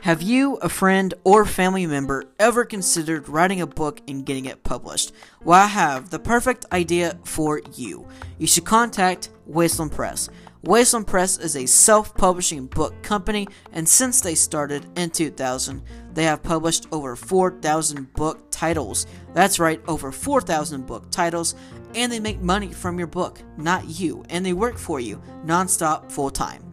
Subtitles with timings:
[0.00, 4.64] Have you, a friend, or family member ever considered writing a book and getting it
[4.64, 5.12] published?
[5.44, 8.08] Well, I have the perfect idea for you.
[8.38, 10.30] You should contact Wasteland Press.
[10.64, 16.24] Wasteland Press is a self publishing book company, and since they started in 2000, they
[16.24, 19.06] have published over 4,000 book titles.
[19.34, 21.54] That's right, over 4,000 book titles,
[21.94, 26.10] and they make money from your book, not you, and they work for you nonstop
[26.10, 26.64] full time.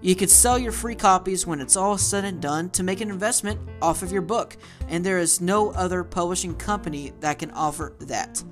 [0.00, 3.10] You could sell your free copies when it's all said and done to make an
[3.10, 4.56] investment off of your book,
[4.88, 8.42] and there is no other publishing company that can offer that.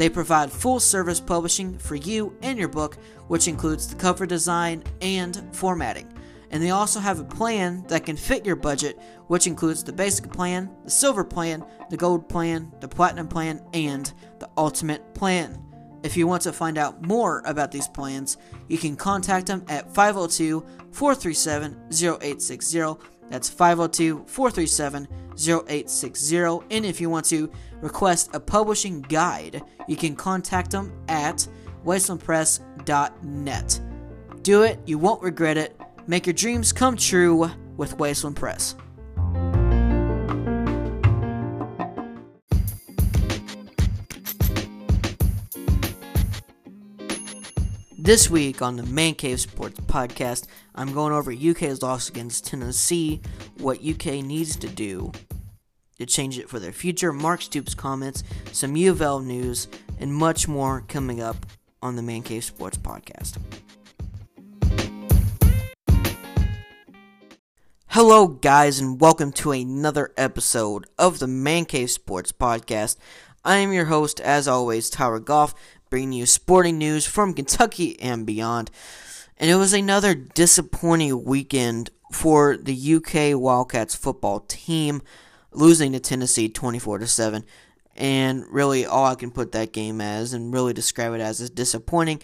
[0.00, 2.96] They provide full service publishing for you and your book,
[3.28, 6.10] which includes the cover design and formatting.
[6.50, 10.32] And they also have a plan that can fit your budget, which includes the basic
[10.32, 15.62] plan, the silver plan, the gold plan, the platinum plan, and the ultimate plan.
[16.02, 19.94] If you want to find out more about these plans, you can contact them at
[19.94, 23.19] 502 437 0860.
[23.30, 26.36] That's 502 437 0860.
[26.70, 27.50] And if you want to
[27.80, 31.46] request a publishing guide, you can contact them at
[31.86, 33.80] wastelandpress.net.
[34.42, 35.80] Do it, you won't regret it.
[36.06, 38.74] Make your dreams come true with Wasteland Press.
[48.02, 53.20] This week on the Man Cave Sports Podcast, I'm going over UK's loss against Tennessee,
[53.58, 55.12] what UK needs to do
[55.98, 60.14] to change it for their future, Mark Stoops comments, some U of L news, and
[60.14, 61.44] much more coming up
[61.82, 63.36] on the Man Cave Sports Podcast.
[67.88, 72.96] Hello, guys, and welcome to another episode of the Man Cave Sports Podcast.
[73.44, 75.54] I am your host, as always, Tyler Goff,
[75.90, 78.70] bringing you sporting news from Kentucky and beyond.
[79.36, 85.02] And it was another disappointing weekend for the UK Wildcats football team,
[85.52, 87.44] losing to Tennessee 24 to 7.
[87.96, 91.50] And really, all I can put that game as, and really describe it as, is
[91.50, 92.22] disappointing.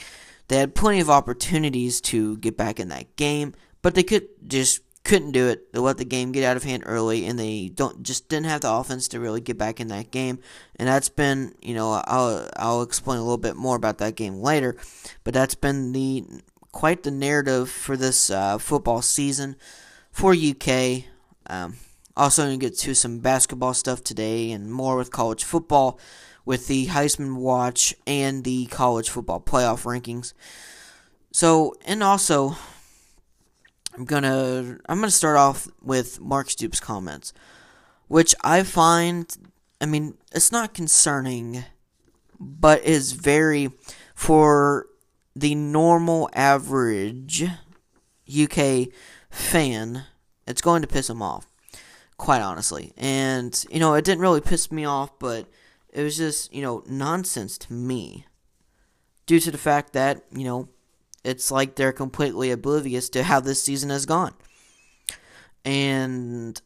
[0.49, 4.81] They had plenty of opportunities to get back in that game, but they could just
[5.07, 5.73] couldn't do it.
[5.73, 8.63] They let the game get out of hand early, and they don't just didn't have
[8.63, 10.41] the offense to really get back in that game.
[10.75, 14.41] And that's been, you know, I'll I'll explain a little bit more about that game
[14.41, 14.77] later,
[15.23, 16.25] but that's been the
[16.73, 19.55] quite the narrative for this uh, football season
[20.11, 21.05] for UK.
[21.47, 21.77] Um,
[22.17, 26.01] also, going to get to some basketball stuff today and more with college football,
[26.45, 30.33] with the Heisman Watch and the college football playoff rankings.
[31.31, 32.57] So, and also
[33.97, 37.33] I'm gonna I'm gonna start off with Mark Stoops' comments,
[38.09, 39.35] which I find
[39.81, 41.65] I mean it's not concerning,
[42.39, 43.71] but is very
[44.15, 44.87] for
[45.35, 47.45] the normal average
[48.31, 48.89] UK
[49.31, 50.05] fan.
[50.47, 51.47] It's going to piss him off,
[52.19, 52.93] quite honestly.
[52.99, 55.47] And you know it didn't really piss me off, but
[55.89, 58.27] it was just you know nonsense to me,
[59.25, 60.69] due to the fact that you know
[61.27, 64.33] it's like they're completely oblivious to how this season has gone.
[65.65, 66.61] And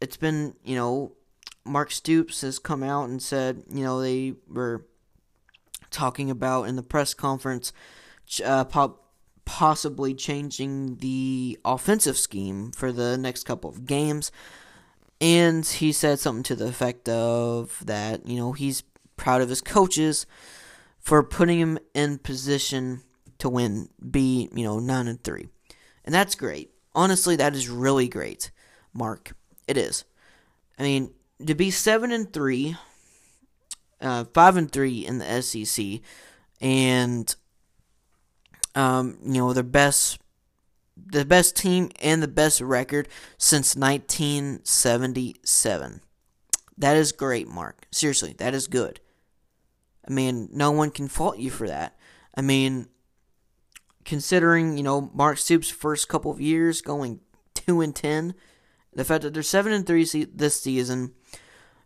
[0.00, 1.12] it's been, you know,
[1.62, 4.86] Mark Stoops has come out and said, you know, they were
[5.90, 7.74] talking about in the press conference
[8.42, 8.64] uh,
[9.44, 14.32] possibly changing the offensive scheme for the next couple of games.
[15.20, 18.84] And he said something to the effect of that, you know, he's
[19.18, 20.24] proud of his coaches
[20.98, 23.02] for putting him in position
[23.38, 25.48] to win, be, you know, 9 and 3.
[26.04, 26.70] And that's great.
[26.94, 28.50] Honestly, that is really great,
[28.92, 29.32] Mark.
[29.66, 30.04] It is.
[30.78, 31.12] I mean,
[31.44, 32.76] to be 7 and 3,
[34.00, 36.00] uh, 5 and 3 in the SEC,
[36.60, 37.34] and,
[38.74, 40.18] um, you know, the best.
[41.08, 46.00] The best team and the best record since 1977.
[46.78, 47.86] That is great, Mark.
[47.90, 49.00] Seriously, that is good.
[50.08, 51.96] I mean, no one can fault you for that.
[52.34, 52.88] I mean,
[54.06, 57.20] considering you know Mark Stoops' first couple of years going
[57.52, 58.34] two and ten,
[58.94, 61.12] the fact that they're seven and three this season,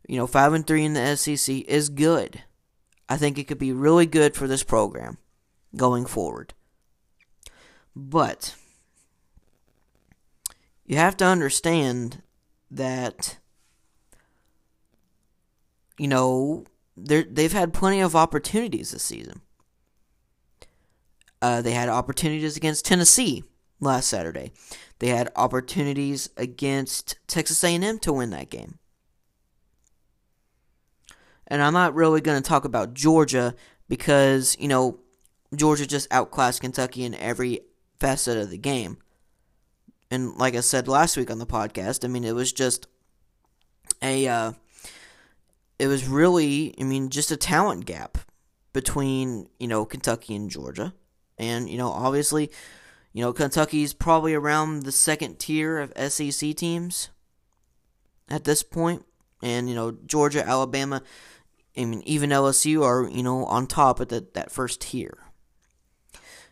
[0.07, 2.45] you know five and three in the SEC is good.
[3.09, 5.19] I think it could be really good for this program
[5.75, 6.55] going forward.
[7.97, 8.55] But
[10.87, 12.23] you have to understand
[12.71, 13.39] that
[15.99, 16.67] you know
[16.97, 19.41] they they've had plenty of opportunities this season.
[21.43, 23.45] Uh, they had opportunities against Tennessee
[23.81, 24.53] last Saturday.
[24.99, 28.79] They had opportunities against Texas A&M to win that game.
[31.47, 33.55] And I'm not really going to talk about Georgia
[33.89, 35.01] because, you know,
[35.55, 37.61] Georgia just outclassed Kentucky in every
[37.99, 38.99] facet of the game.
[40.11, 42.87] And like I said last week on the podcast, I mean, it was just
[44.03, 44.53] a, uh,
[45.79, 48.19] it was really, I mean, just a talent gap
[48.73, 50.95] between, you know, Kentucky and Georgia.
[51.41, 52.51] And, you know, obviously,
[53.15, 57.09] you know, Kentucky's probably around the second tier of SEC teams
[58.29, 59.07] at this point.
[59.43, 61.03] And, you know, Georgia, Alabama,
[61.75, 65.17] I mean, even LSU are, you know, on top at the, that first tier.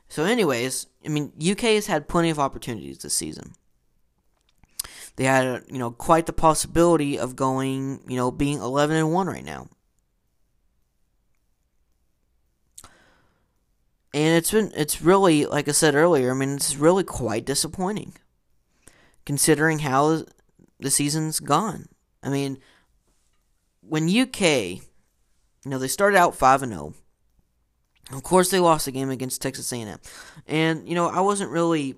[0.08, 3.52] So, anyways, I mean, UK has had plenty of opportunities this season.
[5.16, 9.26] They had, you know, quite the possibility of going, you know, being 11 and 1
[9.26, 9.68] right now.
[14.14, 18.14] And it's been, it's really, like I said earlier, I mean, it's really quite disappointing
[19.26, 20.24] considering how
[20.80, 21.86] the season's gone.
[22.22, 22.58] I mean,
[23.82, 24.80] when UK, you
[25.66, 26.94] know, they started out 5 and 0.
[28.10, 29.98] Of course, they lost the game against Texas A&M,
[30.46, 31.94] and you know, I wasn't really,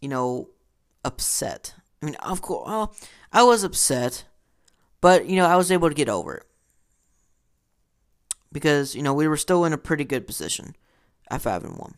[0.00, 0.50] you know,
[1.04, 1.74] upset.
[2.00, 2.94] I mean, of course, well,
[3.32, 4.22] I was upset,
[5.00, 6.46] but you know, I was able to get over it
[8.52, 10.76] because you know we were still in a pretty good position
[11.30, 11.94] at five and one.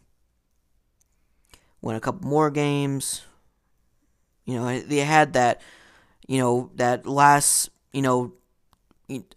[1.81, 3.23] Win a couple more games.
[4.47, 5.61] You know, they had that,
[6.27, 8.33] you know, that last, you know,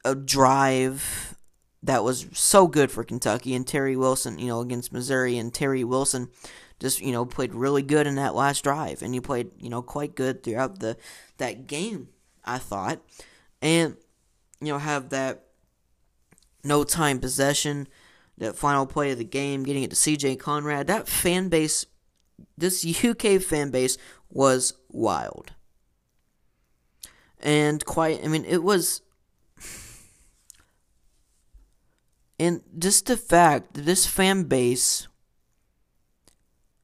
[0.05, 1.35] a drive
[1.83, 5.83] that was so good for Kentucky and Terry Wilson, you know, against Missouri and Terry
[5.83, 6.29] Wilson
[6.79, 9.81] just, you know, played really good in that last drive and he played, you know,
[9.81, 10.97] quite good throughout the
[11.37, 12.09] that game,
[12.45, 13.01] I thought.
[13.61, 13.97] And
[14.61, 15.46] you know, have that
[16.67, 17.87] no time possession,
[18.37, 20.87] that final play of the game, getting it to CJ Conrad.
[20.87, 21.85] That fan base,
[22.57, 23.97] this UK fan base
[24.29, 25.53] was wild.
[27.39, 29.01] And quite, I mean, it was.
[32.39, 35.07] And just the fact that this fan base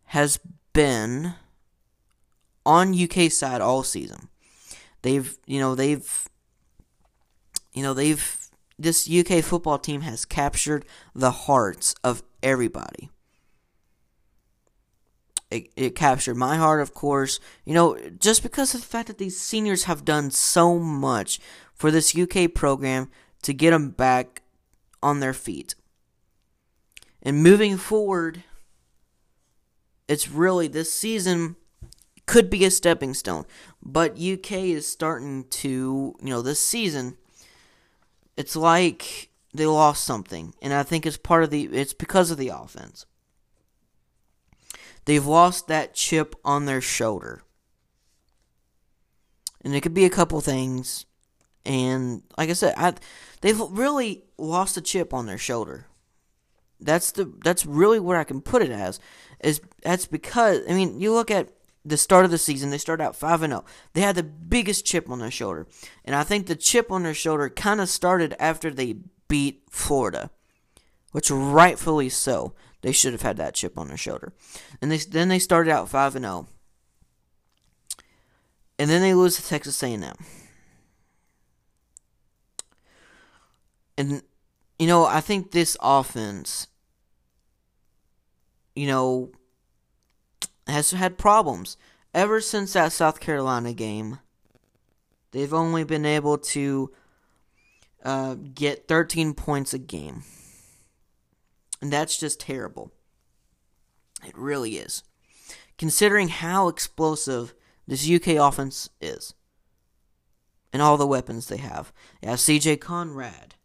[0.05, 0.39] has
[0.73, 1.35] been
[2.65, 4.29] on UK side all season.
[5.03, 6.27] They've, you know, they've,
[7.73, 8.42] you know, they've
[8.83, 10.85] this UK football team has captured
[11.15, 13.09] the hearts of everybody.
[15.49, 17.39] It, it, captured my heart, of course.
[17.63, 21.39] You know, just because of the fact that these seniors have done so much
[21.73, 23.09] for this UK program
[23.43, 24.41] to get them back
[25.01, 25.75] on their feet.
[27.21, 28.43] And moving forward,
[30.07, 31.55] it's really this season
[32.25, 33.45] could be a stepping stone.
[33.81, 37.17] But UK is starting to, you know, this season
[38.37, 42.37] it's like they lost something, and I think it's part of the it's because of
[42.37, 43.05] the offense.
[45.05, 47.43] They've lost that chip on their shoulder.
[49.63, 51.05] And it could be a couple things.
[51.65, 52.93] And like I said, I,
[53.41, 55.87] they've really lost a chip on their shoulder.
[56.79, 58.99] That's the that's really what I can put it as.
[59.39, 61.49] Is that's because I mean you look at
[61.85, 63.65] the start of the season, they started out 5 and 0.
[63.93, 65.67] They had the biggest chip on their shoulder.
[66.05, 68.97] And I think the chip on their shoulder kind of started after they
[69.27, 70.31] beat Florida,
[71.11, 72.53] which rightfully so.
[72.81, 74.33] They should have had that chip on their shoulder.
[74.81, 76.47] And they then they started out 5 and 0.
[78.79, 80.03] And then they lose to Texas A&M.
[83.97, 84.21] And
[84.79, 86.67] you know, I think this offense
[88.75, 89.31] you know,
[90.67, 91.77] has had problems.
[92.13, 94.19] Ever since that South Carolina game,
[95.31, 96.91] they've only been able to
[98.03, 100.23] uh, get 13 points a game.
[101.81, 102.91] And that's just terrible.
[104.25, 105.03] It really is.
[105.77, 107.53] Considering how explosive
[107.87, 109.33] this UK offense is
[110.71, 111.93] and all the weapons they have.
[112.21, 113.55] They have CJ Conrad.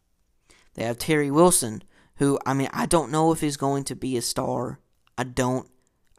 [0.75, 1.83] They have Terry Wilson,
[2.15, 4.79] who, I mean, I don't know if he's going to be a star.
[5.17, 5.69] I don't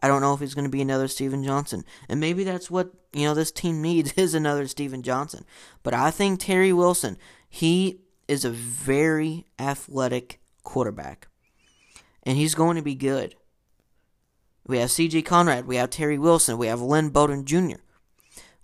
[0.03, 1.85] I don't know if he's going to be another Stephen Johnson.
[2.09, 5.45] And maybe that's what, you know, this team needs is another Stephen Johnson.
[5.83, 11.29] But I think Terry Wilson, he is a very athletic quarterback.
[12.23, 13.35] And he's going to be good.
[14.67, 15.23] We have C.J.
[15.23, 15.67] Conrad.
[15.67, 16.59] We have Terry Wilson.
[16.59, 17.81] We have Lynn Bowden Jr.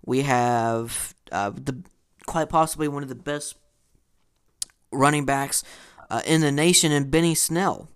[0.05, 1.83] We have uh, the
[2.25, 3.55] quite possibly one of the best
[4.91, 5.63] running backs
[6.09, 7.89] uh, in the nation in Benny Snell.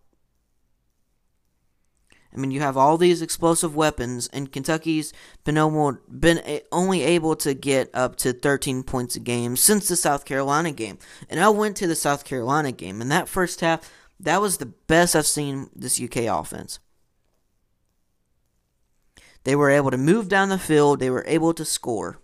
[2.33, 5.11] I mean, you have all these explosive weapons, and Kentucky's
[5.43, 10.23] been, been only able to get up to 13 points a game since the South
[10.23, 10.97] Carolina game.
[11.29, 14.67] And I went to the South Carolina game, and that first half, that was the
[14.67, 16.79] best I've seen this UK offense.
[19.43, 22.19] They were able to move down the field, they were able to score,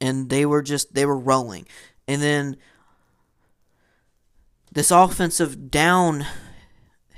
[0.00, 1.66] and they were just, they were rolling.
[2.08, 2.56] And then
[4.70, 6.24] this offensive down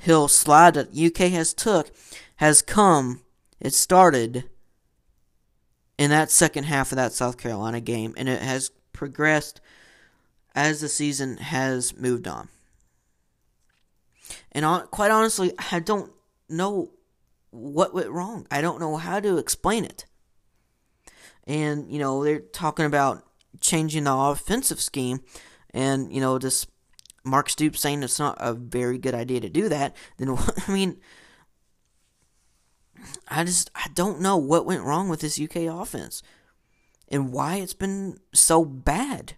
[0.04, 1.90] hill slide that UK has took
[2.36, 3.22] has come,
[3.58, 4.44] it started
[5.96, 9.60] in that second half of that South Carolina game, and it has progressed
[10.54, 12.48] as the season has moved on.
[14.52, 16.12] And on, quite honestly, I don't
[16.48, 16.90] know
[17.50, 18.46] what went wrong.
[18.50, 20.04] I don't know how to explain it.
[21.44, 23.24] And, you know, they're talking about
[23.60, 25.20] changing the offensive scheme,
[25.70, 26.66] and, you know, this
[27.24, 29.96] Mark Stoops saying it's not a very good idea to do that.
[30.18, 30.36] Then,
[30.68, 31.00] I mean,
[33.28, 36.22] I just I don't know what went wrong with this UK offense
[37.08, 39.34] and why it's been so bad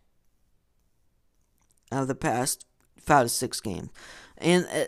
[1.93, 2.67] out of the past
[2.99, 3.91] five to six games.
[4.39, 4.85] And uh,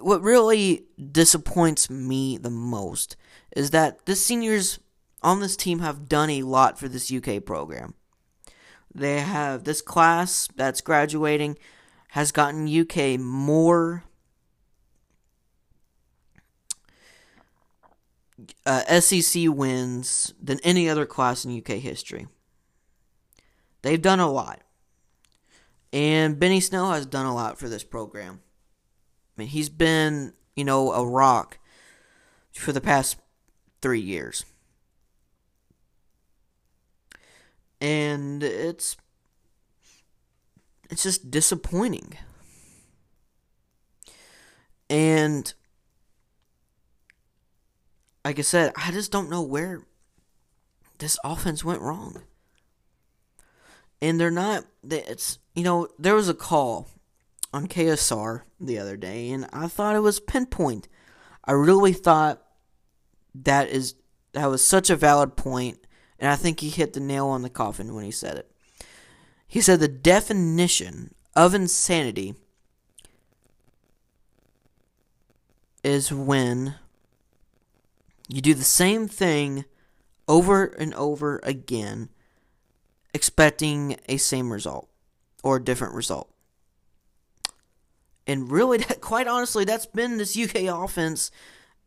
[0.00, 3.16] what really disappoints me the most
[3.56, 4.78] is that the seniors
[5.22, 7.94] on this team have done a lot for this UK program.
[8.94, 11.56] They have this class that's graduating
[12.08, 14.04] has gotten UK more
[18.66, 22.26] uh, SEC wins than any other class in UK history.
[23.80, 24.60] They've done a lot.
[25.92, 28.40] And Benny Snell has done a lot for this program.
[29.36, 31.58] I mean, he's been, you know, a rock
[32.52, 33.16] for the past
[33.80, 34.44] three years.
[37.82, 38.96] And it's
[40.88, 42.16] it's just disappointing.
[44.88, 45.52] And
[48.24, 49.82] like I said, I just don't know where
[50.98, 52.22] this offense went wrong.
[54.00, 54.64] And they're not.
[54.88, 56.88] It's you know there was a call
[57.52, 60.88] on KSR the other day, and I thought it was pinpoint.
[61.44, 62.42] I really thought
[63.34, 63.94] that is
[64.32, 65.78] that was such a valid point,
[66.22, 68.48] and I think he hit the nail on the coffin when he said it.
[69.48, 72.36] He said the definition of insanity
[75.82, 76.76] is when
[78.28, 79.64] you do the same thing
[80.28, 82.08] over and over again,
[83.12, 84.88] expecting a same result
[85.42, 86.30] or a different result.
[88.28, 91.32] And really, that, quite honestly, that's been this UK offense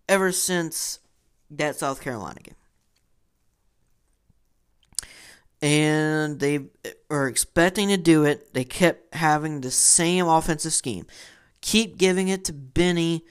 [0.10, 1.00] ever since
[1.50, 2.56] that South Carolina game.
[5.66, 6.60] And they
[7.10, 8.54] are expecting to do it.
[8.54, 11.08] They kept having the same offensive scheme.
[11.62, 13.26] Keep giving it to Benny.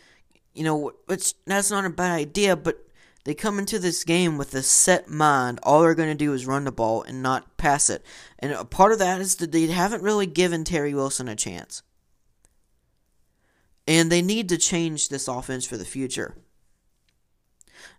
[0.52, 2.88] You know, which that's not a bad idea, but
[3.22, 5.60] they come into this game with a set mind.
[5.62, 8.04] All they're going to do is run the ball and not pass it.
[8.40, 11.84] And a part of that is that they haven't really given Terry Wilson a chance.
[13.86, 16.34] And they need to change this offense for the future.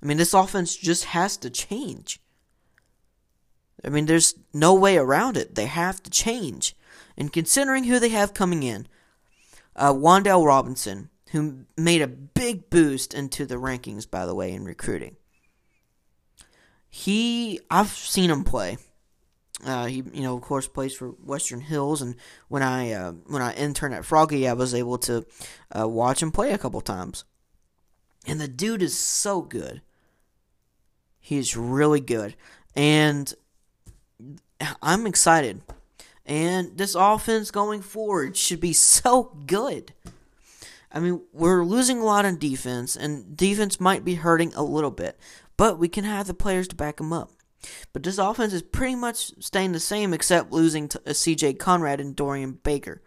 [0.04, 2.20] I mean, this offense just has to change.
[3.86, 5.56] I mean, there's no way around it.
[5.56, 6.76] They have to change.
[7.16, 8.88] And considering who they have coming in,
[9.76, 14.66] uh, Wan'Dale Robinson, who made a big boost into the rankings, by the way, in
[14.66, 15.18] recruiting.
[16.90, 18.78] He, I've seen him play.
[19.66, 22.16] Uh, he, you know, of course, plays for Western Hills, and
[22.50, 25.26] when I uh, when I interned at Froggy, I was able to
[25.78, 27.24] uh, watch him play a couple times.
[28.28, 29.82] And the dude is so good.
[31.20, 32.36] He's really good,
[32.76, 33.34] and
[34.82, 35.62] I'm excited.
[36.26, 39.94] And this offense going forward should be so good.
[40.92, 44.92] I mean, we're losing a lot on defense, and defense might be hurting a little
[44.92, 45.20] bit,
[45.58, 47.32] but we can have the players to back them up.
[47.92, 51.56] But this offense is pretty much staying the same, except losing to uh, C.J.
[51.56, 53.02] Conrad and Dorian Baker.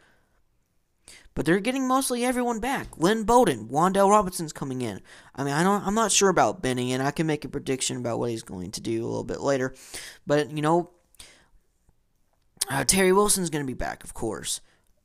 [1.34, 2.98] But they're getting mostly everyone back.
[2.98, 5.00] Lynn Bowden, Wan'Dale Robinson's coming in.
[5.34, 7.96] I mean, I don't, I'm not sure about Benny, and I can make a prediction
[7.96, 9.74] about what he's going to do a little bit later.
[10.26, 10.90] But you know,
[12.70, 14.60] uh, Terry Wilson's going to be back, of course.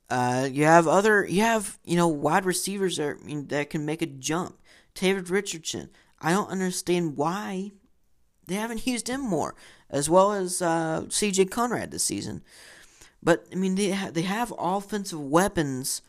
[0.10, 3.18] Uh, you have other, you have you know wide receivers that
[3.50, 4.58] that can make a jump.
[4.94, 5.90] David Richardson.
[6.22, 7.72] I don't understand why
[8.48, 9.56] they haven't used him more,
[9.90, 11.46] as well as uh, C.J.
[11.46, 12.44] Conrad this season.
[13.22, 16.02] But I mean, they ha- they have offensive weapons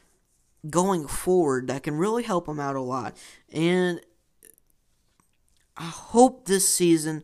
[0.69, 3.17] going forward that can really help them out a lot,
[3.53, 4.01] and
[5.77, 7.23] I hope this season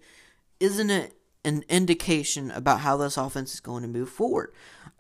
[0.61, 4.53] isn't it an indication about how this offense is going to move forward.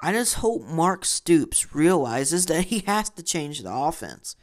[0.02, 4.37] I just hope Mark Stoops realizes that he has to change the offense.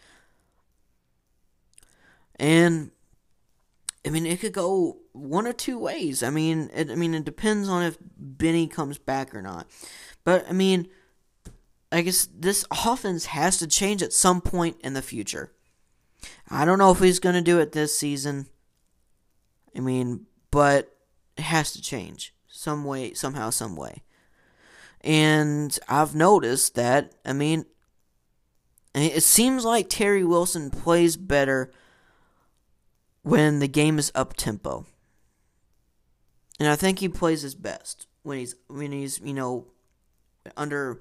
[2.40, 2.92] And
[4.06, 6.22] I mean, it could go one or two ways.
[6.22, 9.68] I mean, it, I mean, it depends on if Benny comes back or not.
[10.24, 10.88] But I mean,
[11.92, 15.54] I guess this offense has to change at some point in the future.
[16.50, 18.48] I don't know if he's going to do it this season.
[19.76, 20.97] I mean, but
[21.38, 24.04] it has to change some way, somehow, some way.
[25.02, 27.66] And I've noticed that, I mean,
[28.96, 31.72] it seems like Terry Wilson plays better
[33.22, 34.86] when the game is up tempo.
[36.60, 39.68] And I think he plays his best when he's when he's, you know,
[40.56, 41.00] under,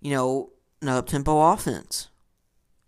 [0.00, 2.08] you know, an up tempo offense.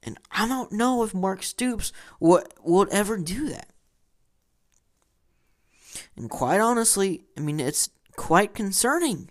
[0.04, 3.70] And I don't know if Mark Stoops would, would ever do that.
[6.16, 9.30] And quite honestly, I mean, it's quite concerning.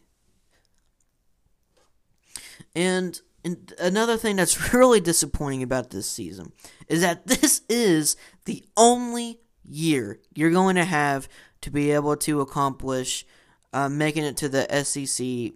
[2.76, 6.52] And, and another thing that's really disappointing about this season
[6.88, 11.28] is that this is the only year you're going to have
[11.62, 13.26] to be able to accomplish
[13.72, 15.54] uh, making it to the SEC,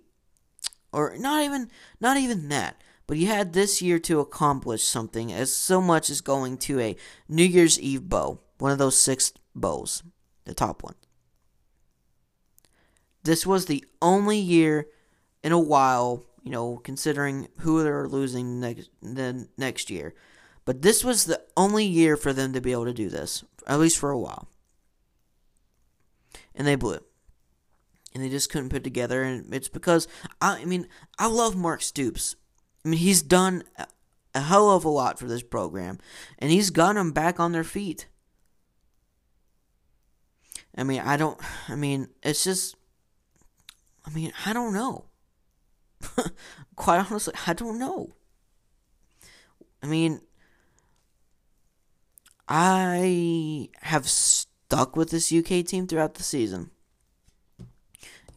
[0.91, 1.69] or not even
[1.99, 2.81] not even that.
[3.05, 6.95] But you had this year to accomplish something as so much as going to a
[7.29, 10.03] New Year's Eve bowl, one of those six bowls,
[10.43, 10.95] the top one.
[13.27, 14.87] This was the only year
[15.43, 20.15] in a while, you know, considering who they're losing next the next year.
[20.65, 23.79] But this was the only year for them to be able to do this, at
[23.79, 24.47] least for a while.
[26.55, 26.99] And they blew
[28.13, 29.23] and they just couldn't put together.
[29.23, 30.07] And it's because
[30.41, 30.87] I, I mean
[31.19, 32.35] I love Mark Stoops.
[32.83, 33.63] I mean he's done
[34.33, 35.99] a hell of a lot for this program,
[36.39, 38.07] and he's got them back on their feet.
[40.75, 41.39] I mean I don't.
[41.67, 42.76] I mean it's just.
[44.07, 45.05] I mean I don't know.
[46.75, 48.13] Quite honestly, I don't know.
[49.83, 50.21] I mean,
[52.47, 56.71] I have stuck with this UK team throughout the season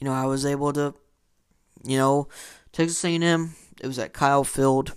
[0.01, 0.95] you know, I was able to,
[1.85, 2.29] you know,
[2.73, 3.55] Texas A&M.
[3.81, 4.97] It was at Kyle Field.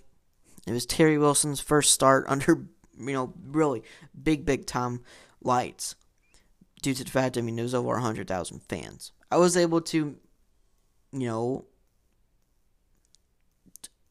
[0.66, 2.66] It was Terry Wilson's first start under,
[2.98, 3.84] you know, really
[4.22, 5.02] big, big time
[5.42, 5.96] lights.
[6.82, 9.12] Due to the fact, I mean, there was over hundred thousand fans.
[9.32, 10.18] I was able to,
[11.14, 11.66] you know,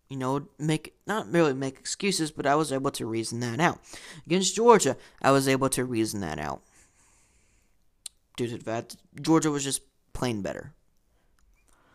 [0.08, 3.80] you know, make not really make excuses, but I was able to reason that out.
[4.26, 6.62] Against Georgia, I was able to reason that out.
[8.36, 10.74] Due to that, Georgia was just playing better.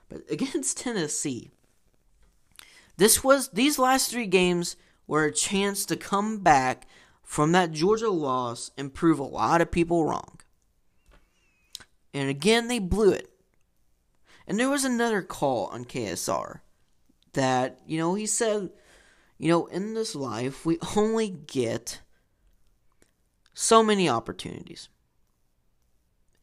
[0.10, 1.52] But against Tennessee,
[2.98, 6.88] this was these last three games were a chance to come back
[7.24, 10.40] from that Georgia loss and prove a lot of people wrong.
[12.14, 13.30] And again, they blew it.
[14.48, 16.62] And there was another call on KSR
[17.34, 18.70] that, you know, he said,
[19.38, 22.02] you know, in this life, we only get
[23.54, 24.90] so many opportunities.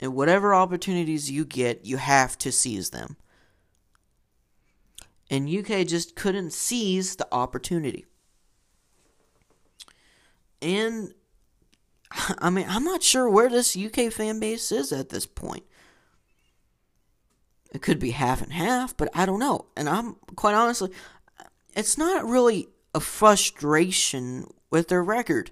[0.01, 3.17] And whatever opportunities you get, you have to seize them
[5.31, 8.07] and UK just couldn't seize the opportunity.
[10.61, 11.13] And
[12.39, 15.65] I mean, I'm not sure where this UK fan base is at this point.
[17.75, 19.67] It could be half and half, but I don't know.
[19.77, 20.91] And I'm quite honestly,
[21.75, 25.51] it's not really a frustration with their record.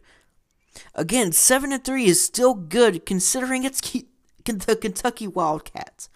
[0.94, 3.80] Again, 7 and 3 is still good considering it's
[4.44, 6.08] the Kentucky Wildcats,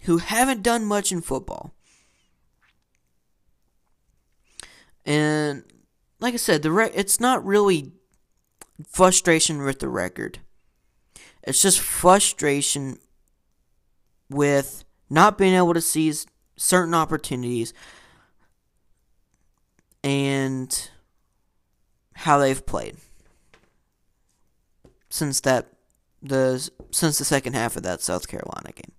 [0.00, 1.74] who haven't done much in football.
[5.04, 5.64] And
[6.18, 7.92] like I said, the re- it's not really
[8.88, 10.38] frustration with the record.
[11.42, 12.98] It's just frustration
[14.30, 17.74] with not being able to seize certain opportunities
[20.02, 20.90] and
[22.14, 22.96] how they've played
[25.10, 25.72] since that
[26.22, 28.92] the since the second half of that South Carolina game.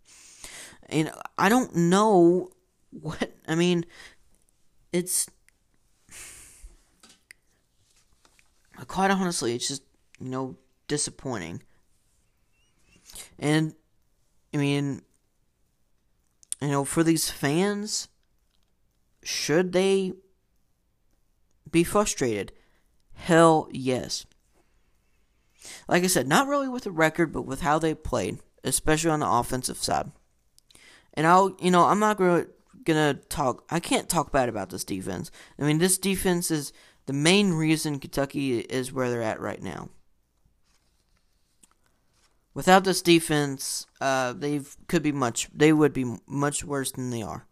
[0.90, 2.52] And I don't know
[2.90, 3.86] what I mean
[4.92, 5.30] it's
[8.88, 9.84] quite honestly, it's just,
[10.20, 10.56] you know,
[10.88, 11.62] disappointing.
[13.40, 13.74] And,
[14.54, 15.02] I mean,
[16.62, 18.08] you know, for these fans,
[19.24, 20.14] should they
[21.70, 22.52] be frustrated?
[23.14, 24.26] Hell yes.
[25.88, 29.20] Like I said, not really with the record, but with how they played, especially on
[29.20, 30.12] the offensive side.
[31.14, 32.48] And I'll, you know, I'm not gonna
[32.84, 33.66] gonna talk.
[33.70, 35.30] I can't talk bad about this defense.
[35.60, 36.74] I mean, this defense is
[37.06, 39.90] the main reason Kentucky is where they're at right now.
[42.54, 45.50] Without this defense, uh, they could be much.
[45.54, 47.48] They would be much worse than they are.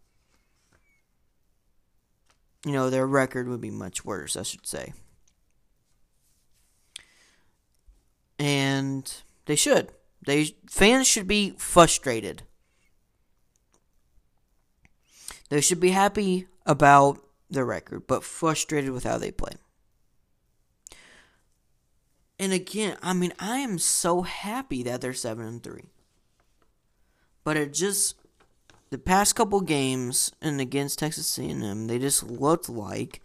[2.66, 4.92] You know, their record would be much worse, I should say.
[8.38, 9.10] And
[9.46, 9.92] they should.
[10.24, 12.42] They fans should be frustrated.
[15.48, 19.52] They should be happy about their record, but frustrated with how they play.
[22.40, 25.82] And again, I mean, I am so happy that they're 7 and 3.
[27.44, 28.16] But it just
[28.88, 33.20] the past couple games and against Texas A&M, they just looked like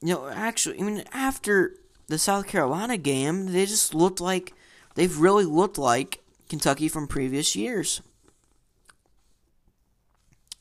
[0.00, 1.74] you know, actually, I mean, after
[2.06, 4.54] the South Carolina game, they just looked like
[4.94, 8.00] they've really looked like Kentucky from previous years.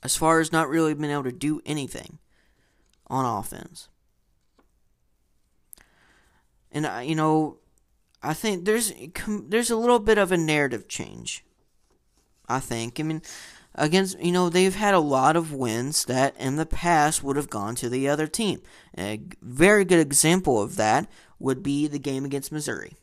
[0.02, 2.18] As far as not really being able to do anything
[3.06, 3.90] on offense.
[6.78, 7.58] And uh, you know,
[8.22, 8.94] I think there's
[9.28, 11.44] there's a little bit of a narrative change.
[12.48, 13.00] I think.
[13.00, 13.24] I mean,
[13.74, 17.50] against you know they've had a lot of wins that in the past would have
[17.50, 18.62] gone to the other team.
[18.96, 21.10] A very good example of that
[21.40, 22.94] would be the game against Missouri.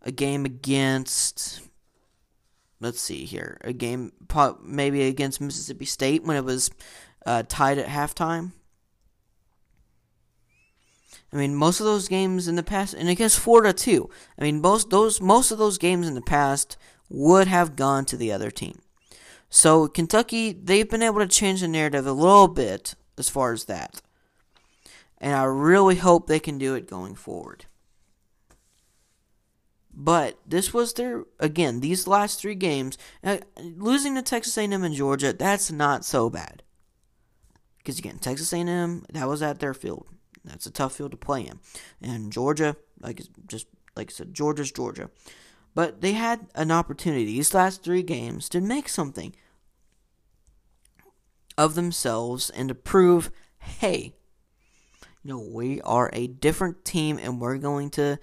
[0.00, 1.60] A game against
[2.80, 4.12] let's see here, a game
[4.62, 6.70] maybe against Mississippi State when it was
[7.26, 8.52] uh, tied at halftime.
[11.32, 14.10] I mean, most of those games in the past, and against Florida too.
[14.38, 16.76] I mean, most those most of those games in the past
[17.08, 18.80] would have gone to the other team.
[19.48, 23.64] So Kentucky, they've been able to change the narrative a little bit as far as
[23.66, 24.02] that,
[25.18, 27.66] and I really hope they can do it going forward.
[29.92, 32.98] But this was their again these last three games.
[33.22, 36.62] Uh, losing to Texas A&M and Georgia, that's not so bad.
[37.78, 40.06] Because again, Texas A&M that was at their field.
[40.44, 41.60] That's a tough field to play in.
[42.00, 45.10] And Georgia, like just like I said, Georgia's Georgia.
[45.74, 49.34] But they had an opportunity these last three games to make something
[51.56, 54.14] of themselves and to prove, hey,
[55.22, 58.18] you know, we are a different team and we're going to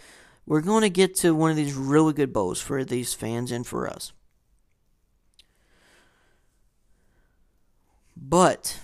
[0.46, 3.68] we're going to get to one of these really good bowls for these fans and
[3.68, 4.14] for us.
[8.16, 8.80] But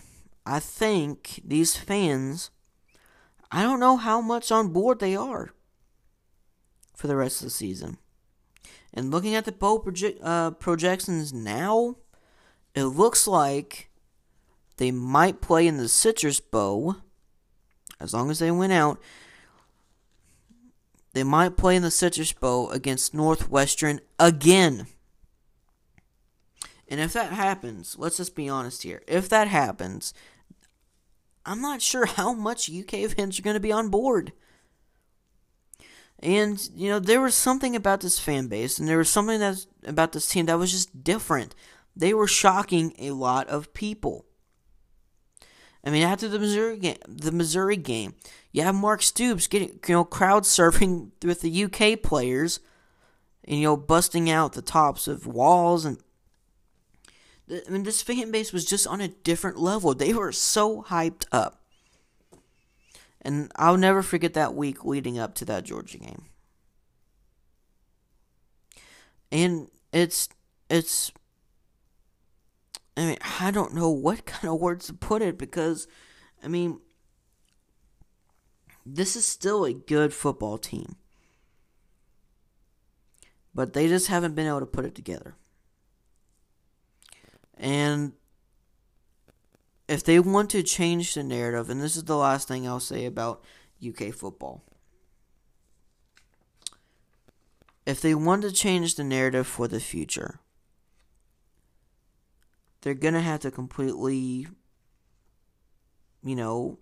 [0.45, 2.51] I think these fans
[3.53, 5.51] I don't know how much on board they are
[6.95, 7.99] for the rest of the season.
[8.91, 11.97] And looking at the bowl proje- uh, projections now,
[12.73, 13.91] it looks like
[14.77, 16.95] they might play in the Citrus Bowl
[17.99, 18.99] as long as they win out.
[21.13, 24.87] They might play in the Citrus Bowl against Northwestern again.
[26.87, 29.03] And if that happens, let's just be honest here.
[29.07, 30.11] If that happens,
[31.45, 34.31] I'm not sure how much UK fans are going to be on board.
[36.19, 39.67] And, you know, there was something about this fan base, and there was something that's
[39.85, 41.53] about this team that was just different.
[41.95, 44.25] They were shocking a lot of people.
[45.83, 48.15] I mean, after the Missouri game, the Missouri game,
[48.53, 52.61] you have Mark Stoops getting, you know, crowd surfing with the UK players,
[53.43, 55.97] and you know, busting out the tops of walls and
[57.49, 59.93] I mean, this fan base was just on a different level.
[59.93, 61.61] They were so hyped up.
[63.21, 66.25] And I'll never forget that week leading up to that Georgia game.
[69.31, 70.29] And it's
[70.69, 71.11] it's
[72.95, 75.87] I mean, I don't know what kind of words to put it because
[76.43, 76.79] I mean
[78.85, 80.95] this is still a good football team.
[83.55, 85.35] But they just haven't been able to put it together.
[87.63, 88.11] And
[89.87, 93.05] if they want to change the narrative, and this is the last thing I'll say
[93.05, 93.41] about
[93.81, 94.65] UK football.
[97.85, 100.41] If they want to change the narrative for the future,
[102.81, 104.47] they're going to have to completely,
[106.21, 106.79] you know,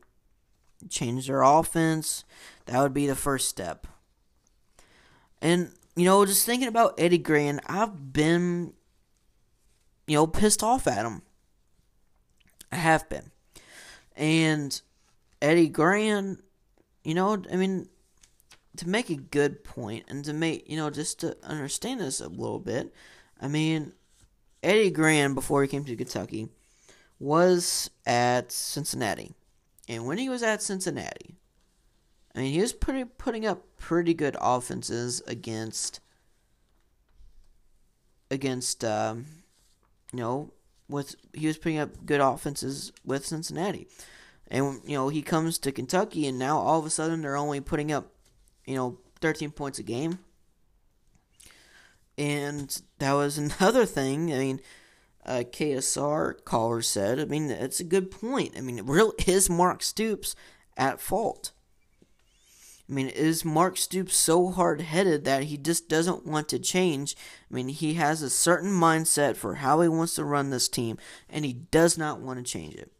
[0.89, 2.23] change their offense.
[2.65, 3.85] That would be the first step.
[5.43, 8.73] And, you know, just thinking about Eddie Gran, I've been
[10.11, 11.21] you know, pissed off at him.
[12.69, 13.31] I have been.
[14.13, 14.81] And
[15.41, 16.43] Eddie Gran,
[17.05, 17.87] you know, I mean,
[18.75, 22.27] to make a good point and to make, you know, just to understand this a
[22.27, 22.93] little bit,
[23.39, 23.93] I mean,
[24.61, 26.49] Eddie Gran, before he came to Kentucky,
[27.17, 29.33] was at Cincinnati.
[29.87, 31.35] And when he was at Cincinnati,
[32.35, 36.01] I mean, he was pretty, putting up pretty good offenses against
[38.29, 39.25] against um,
[40.11, 40.53] you know,
[40.87, 43.87] with he was putting up good offenses with Cincinnati.
[44.47, 47.61] And you know, he comes to Kentucky and now all of a sudden they're only
[47.61, 48.11] putting up,
[48.65, 50.19] you know, 13 points a game.
[52.17, 54.33] And that was another thing.
[54.33, 54.61] I mean,
[55.25, 58.57] uh, KSR caller said, I mean, it's a good point.
[58.57, 60.35] I mean, it really is Mark Stoops
[60.75, 61.51] at fault.
[62.91, 67.15] I mean, is Mark Stoops so hard headed that he just doesn't want to change?
[67.49, 70.97] I mean, he has a certain mindset for how he wants to run this team,
[71.29, 72.91] and he does not want to change it.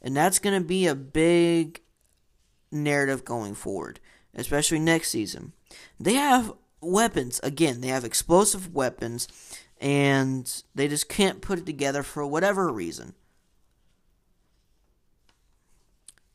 [0.00, 1.82] And that's going to be a big
[2.72, 4.00] narrative going forward,
[4.34, 5.52] especially next season.
[6.00, 7.38] They have weapons.
[7.42, 9.28] Again, they have explosive weapons,
[9.78, 13.12] and they just can't put it together for whatever reason.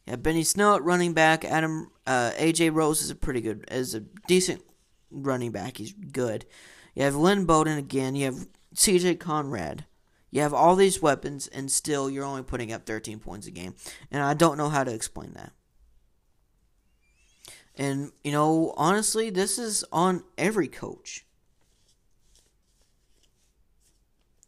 [0.05, 1.45] Yeah, Benny Snell at running back.
[1.45, 4.61] Adam uh, AJ Rose is a pretty good, is a decent
[5.11, 5.77] running back.
[5.77, 6.45] He's good.
[6.95, 8.15] You have Lynn Bowden again.
[8.15, 9.15] You have C.J.
[9.15, 9.85] Conrad.
[10.31, 13.75] You have all these weapons, and still you're only putting up 13 points a game.
[14.09, 15.51] And I don't know how to explain that.
[17.75, 21.25] And, you know, honestly, this is on every coach.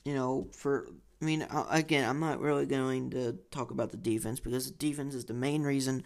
[0.06, 0.88] You know, for,
[1.24, 5.16] I mean, again, I'm not really going to talk about the defense because the defense
[5.16, 6.04] is the main reason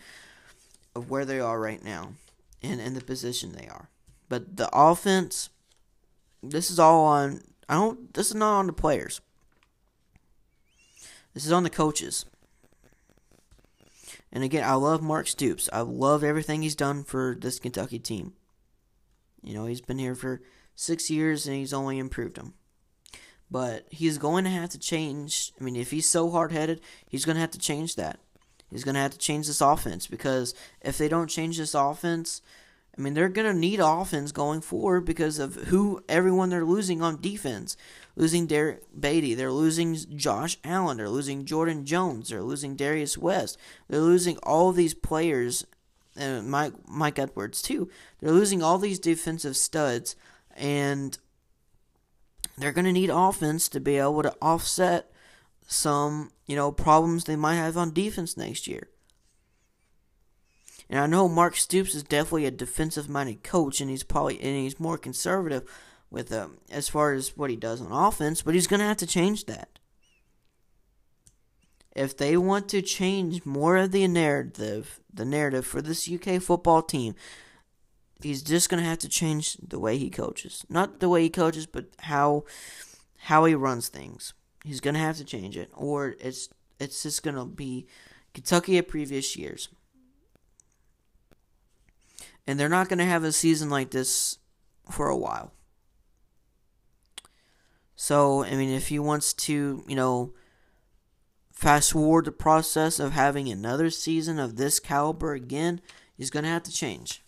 [0.93, 2.11] of where they are right now
[2.61, 3.89] and in the position they are.
[4.29, 5.49] But the offense,
[6.43, 9.19] this is all on, I don't, this is not on the players.
[11.33, 12.25] This is on the coaches.
[14.31, 15.67] And again, I love Mark Stoops.
[15.73, 18.33] I love everything he's done for this Kentucky team.
[19.41, 20.43] You know, he's been here for
[20.75, 22.53] six years and he's only improved them.
[23.49, 25.53] But he's going to have to change.
[25.59, 28.19] I mean, if he's so hard headed, he's going to have to change that.
[28.69, 32.41] He's going to have to change this offense because if they don't change this offense,
[32.97, 37.01] I mean, they're going to need offense going forward because of who everyone they're losing
[37.01, 37.77] on defense.
[38.15, 43.59] Losing Derrick Baity, they're losing Josh Allen, they're losing Jordan Jones, they're losing Darius West,
[43.87, 45.67] they're losing all these players,
[46.15, 47.91] and Mike Mike Edwards too.
[48.19, 50.15] They're losing all these defensive studs,
[50.55, 51.15] and
[52.57, 55.11] they're going to need offense to be able to offset
[55.67, 58.89] some you know problems they might have on defense next year.
[60.89, 64.55] And I know Mark Stoops is definitely a defensive minded coach, and he's probably and
[64.55, 65.69] he's more conservative
[66.09, 68.97] with um, as far as what he does on offense, but he's going to have
[68.97, 69.79] to change that.
[71.95, 76.83] If they want to change more of the narrative, the narrative for this UK football
[76.83, 77.15] team,
[78.21, 80.65] he's just to have to change the way he coaches.
[80.69, 82.45] Not the way he coaches, but how
[83.21, 84.33] how he runs things.
[84.63, 86.49] He's to have to change it or it's
[86.79, 87.87] it's just to be
[88.33, 89.69] Kentucky at previous years.
[92.45, 94.37] And they're not to have a season like this
[94.89, 95.51] for a while.
[97.95, 100.33] So, I mean, if he wants to, you know,
[101.51, 105.81] fast forward the process of having another season of this caliber again,
[106.15, 107.23] he's going to have to change.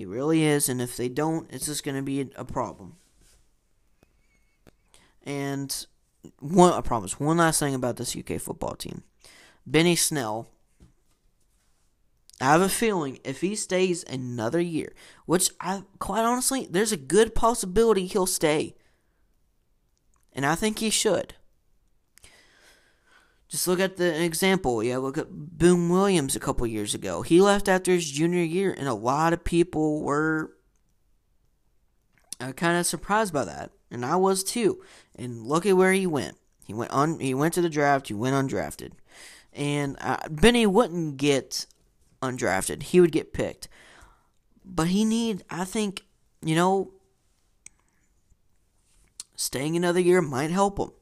[0.00, 2.96] He really is, and if they don't, it's just going to be a problem.
[5.24, 5.86] And
[6.38, 9.02] one, I promise, one last thing about this UK football team.
[9.66, 10.48] Benny Snell
[12.40, 14.94] I have a feeling if he stays another year,
[15.26, 18.76] which I quite honestly, there's a good possibility he'll stay.
[20.32, 21.34] And I think he should.
[23.50, 24.80] Just look at the example.
[24.82, 27.22] Yeah, look at Boom Williams a couple years ago.
[27.22, 30.52] He left after his junior year, and a lot of people were
[32.40, 34.82] uh, kind of surprised by that, and I was too.
[35.16, 36.36] And look at where he went.
[36.64, 37.18] He went on.
[37.18, 38.06] He went to the draft.
[38.06, 38.92] He went undrafted,
[39.52, 41.66] and uh, Benny wouldn't get
[42.22, 42.84] undrafted.
[42.84, 43.66] He would get picked.
[44.64, 46.04] But he need I think,
[46.40, 46.92] you know,
[49.34, 50.92] staying another year might help him.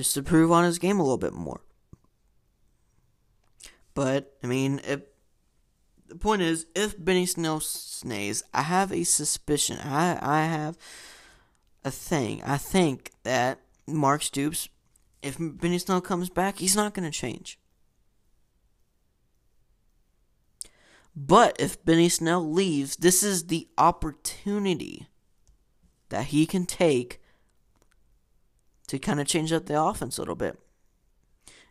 [0.00, 1.60] Just to prove on his game a little bit more.
[3.92, 5.02] But I mean, if
[6.08, 9.76] the point is, if Benny Snell snays, I have a suspicion.
[9.76, 10.78] I I have
[11.84, 12.42] a thing.
[12.46, 14.70] I think that Mark Stoops,
[15.20, 17.58] if Benny Snell comes back, he's not going to change.
[21.14, 25.08] But if Benny Snell leaves, this is the opportunity
[26.08, 27.19] that he can take
[28.90, 30.58] to kind of change up the offense a little bit.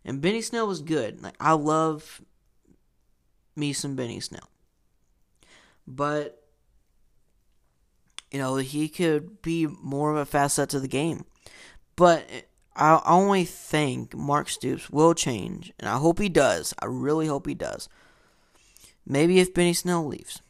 [0.05, 1.21] And Benny Snell was good.
[1.21, 2.21] Like I love
[3.57, 4.49] me some Benny Snell.
[5.85, 6.41] But
[8.31, 11.25] you know, he could be more of a facet to the game.
[11.97, 12.25] But
[12.73, 16.73] I only think Mark Stoops will change, and I hope he does.
[16.79, 17.89] I really hope he does.
[19.05, 20.41] Maybe if Benny Snell leaves,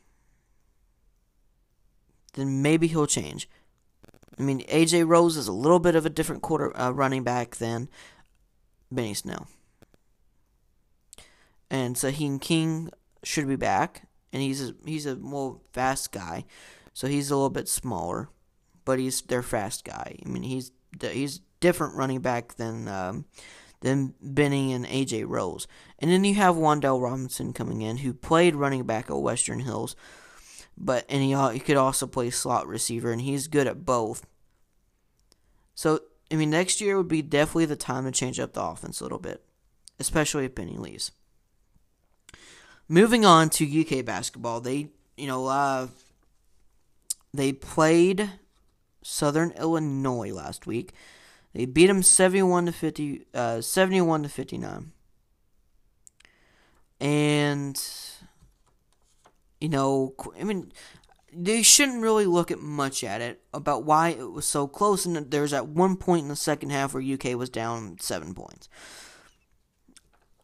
[2.34, 3.49] then maybe he'll change.
[4.39, 7.58] I mean, AJ Rose is a little bit of a different quarter uh, running back
[7.58, 7.89] than
[8.91, 9.47] Benny Snell.
[11.69, 12.89] And Sihiem King
[13.23, 16.45] should be back, and he's a, he's a more fast guy,
[16.93, 18.30] so he's a little bit smaller,
[18.86, 20.17] but he's their fast guy.
[20.25, 23.25] I mean, he's he's different running back than um,
[23.82, 25.67] than Benny and AJ Rose.
[25.99, 29.95] And then you have Wan'Dale Robinson coming in, who played running back at Western Hills,
[30.80, 34.26] but and he, he could also play slot receiver, and he's good at both.
[35.76, 39.00] So I mean, next year would be definitely the time to change up the offense
[39.00, 39.44] a little bit,
[40.00, 41.12] especially if Benny leaves.
[42.88, 45.88] Moving on to UK basketball, they you know uh,
[47.34, 48.30] they played
[49.02, 50.94] Southern Illinois last week.
[51.54, 54.92] They beat them 71 to 50, uh, 71 to 59.
[57.02, 57.82] And,
[59.60, 60.72] you know, I mean,
[61.34, 65.06] they shouldn't really look at much at it about why it was so close.
[65.06, 68.69] And there's at one point in the second half where UK was down seven points.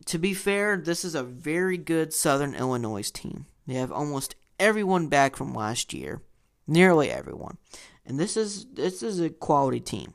[0.07, 3.47] To be fair, this is a very good Southern Illinois team.
[3.65, 6.21] They have almost everyone back from last year,
[6.67, 7.57] nearly everyone,
[8.05, 10.13] and this is this is a quality team.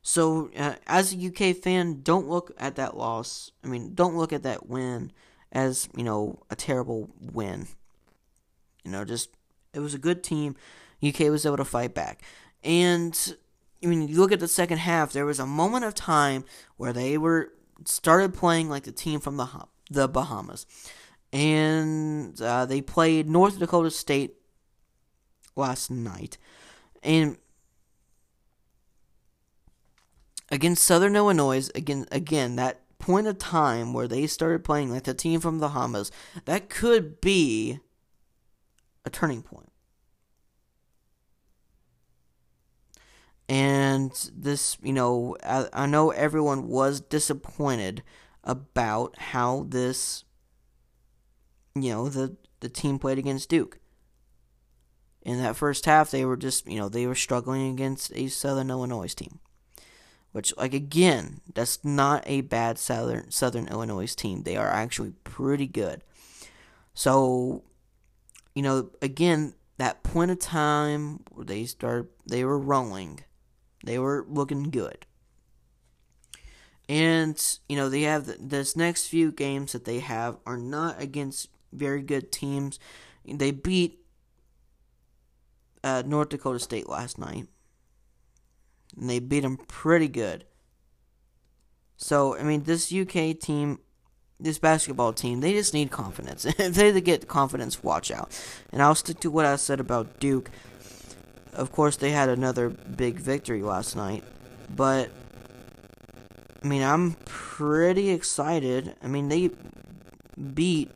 [0.00, 3.52] So, uh, as a UK fan, don't look at that loss.
[3.62, 5.12] I mean, don't look at that win
[5.52, 7.68] as you know a terrible win.
[8.84, 9.30] You know, just
[9.74, 10.56] it was a good team.
[11.06, 12.22] UK was able to fight back,
[12.62, 13.34] and
[13.82, 15.12] I mean, you look at the second half.
[15.12, 16.44] There was a moment of time
[16.76, 17.52] where they were
[17.84, 19.48] started playing like the team from the
[19.90, 20.66] the Bahamas,
[21.32, 24.34] and uh, they played North Dakota State
[25.56, 26.36] last night,
[27.02, 27.38] and
[30.50, 35.14] against Southern Illinois, again, again that point of time where they started playing like the
[35.14, 36.12] team from the Bahamas,
[36.44, 37.80] that could be
[39.04, 39.72] a turning point.
[43.48, 48.04] And this, you know, I, I know everyone was disappointed
[48.44, 50.24] about how this,
[51.74, 53.80] you know, the, the team played against Duke.
[55.22, 58.70] In that first half, they were just, you know, they were struggling against a Southern
[58.70, 59.40] Illinois team.
[60.32, 64.42] Which, like, again, that's not a bad Southern, Southern Illinois team.
[64.42, 66.04] They are actually pretty good.
[66.94, 67.64] So,
[68.54, 73.20] you know, again, that point of time where they start, they were rolling,
[73.84, 75.06] they were looking good.
[76.88, 81.48] And, you know, they have this next few games that they have are not against
[81.72, 82.78] very good teams.
[83.24, 84.00] They beat
[85.84, 87.46] uh, North Dakota State last night.
[88.98, 90.44] And they beat them pretty good.
[91.96, 93.78] So, I mean, this UK team
[94.42, 96.44] this basketball team, they just need confidence.
[96.44, 98.30] if they get confidence, watch out.
[98.72, 100.50] And I'll stick to what I said about Duke.
[101.52, 104.24] Of course, they had another big victory last night,
[104.74, 105.10] but
[106.62, 108.94] I mean, I'm pretty excited.
[109.02, 109.50] I mean, they
[110.54, 110.90] beat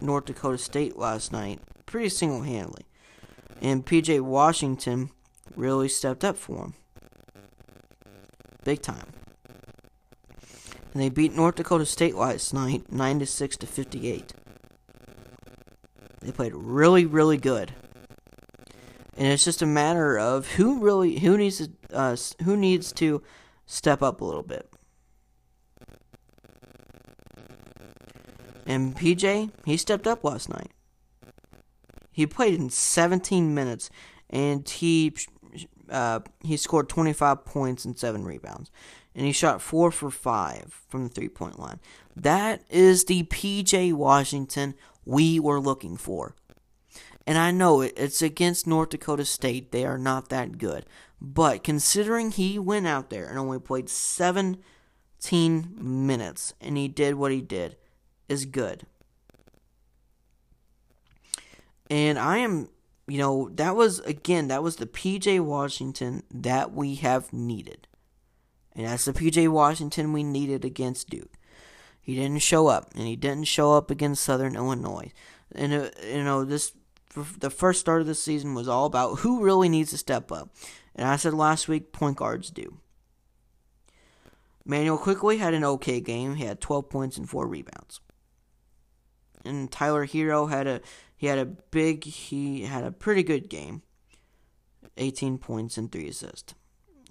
[0.00, 2.86] North Dakota State last night pretty single handedly.
[3.60, 5.10] And PJ Washington
[5.54, 6.74] really stepped up for them.
[8.64, 9.06] Big time
[10.92, 14.34] and they beat North Dakota State last night, 96 to 58.
[16.20, 17.72] They played really, really good,
[19.16, 23.22] and it's just a matter of who really who needs to uh, who needs to
[23.66, 24.68] step up a little bit.
[28.66, 30.70] And PJ, he stepped up last night.
[32.12, 33.90] He played in 17 minutes,
[34.30, 35.12] and he
[35.90, 38.70] uh, he scored 25 points and seven rebounds
[39.14, 41.80] and he shot four for five from the three point line.
[42.16, 46.34] That is the PJ Washington we were looking for.
[47.26, 49.70] And I know it's against North Dakota State.
[49.70, 50.86] They are not that good.
[51.20, 54.58] But considering he went out there and only played 17
[55.78, 57.76] minutes and he did what he did,
[58.28, 58.86] is good.
[61.88, 62.70] And I am,
[63.08, 67.88] you know, that was, again, that was the PJ Washington that we have needed.
[68.74, 71.32] And that's the PJ Washington we needed against Duke.
[72.00, 75.12] He didn't show up, and he didn't show up against Southern Illinois.
[75.54, 76.72] And uh, you know, this
[77.38, 80.50] the first start of the season was all about who really needs to step up.
[80.96, 82.78] And I said last week, point guards do.
[84.64, 86.36] Manuel Quickley had an okay game.
[86.36, 88.00] He had 12 points and four rebounds.
[89.44, 90.80] And Tyler Herro had a
[91.22, 93.82] he had a big he had a pretty good game.
[94.96, 96.52] 18 points and three assists.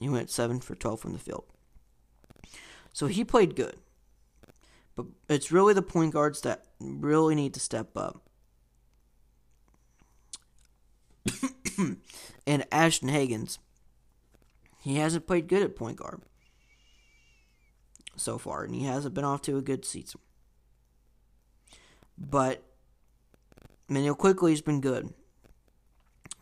[0.02, 1.46] He went 7 for 12 from the field.
[2.92, 3.78] So he played good.
[4.98, 8.22] But it's really the point guards that really need to step up.
[12.46, 13.60] and Ashton Hagans,
[14.82, 16.22] he hasn't played good at point guard
[18.18, 20.20] so far, and he hasn't been off to a good season.
[22.18, 22.66] But
[23.92, 25.14] Manuel Quickley has been good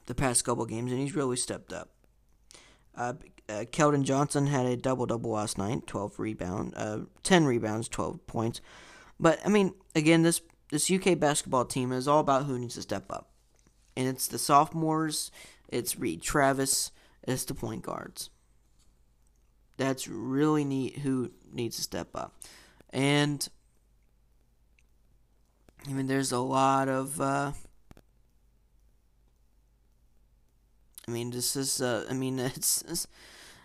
[0.06, 1.90] the past couple games, and he's really stepped up.
[2.96, 3.14] Uh,
[3.50, 8.26] uh, Keldon Johnson had a double double last night, twelve rebound, uh, ten rebounds, twelve
[8.28, 8.62] points.
[9.20, 12.84] But I mean, again, this this UK basketball team is all about who needs to
[12.84, 13.32] step up,
[13.98, 15.32] and it's the sophomores,
[15.70, 16.92] it's Reid Travis,
[17.24, 18.30] it's the point guards.
[19.78, 21.00] That's really neat.
[21.00, 22.36] Who needs to step up,
[22.92, 23.48] and
[25.88, 27.20] I mean, there's a lot of.
[27.20, 27.52] Uh,
[31.08, 31.82] I mean, this is.
[31.82, 33.08] Uh, I mean, it's, it's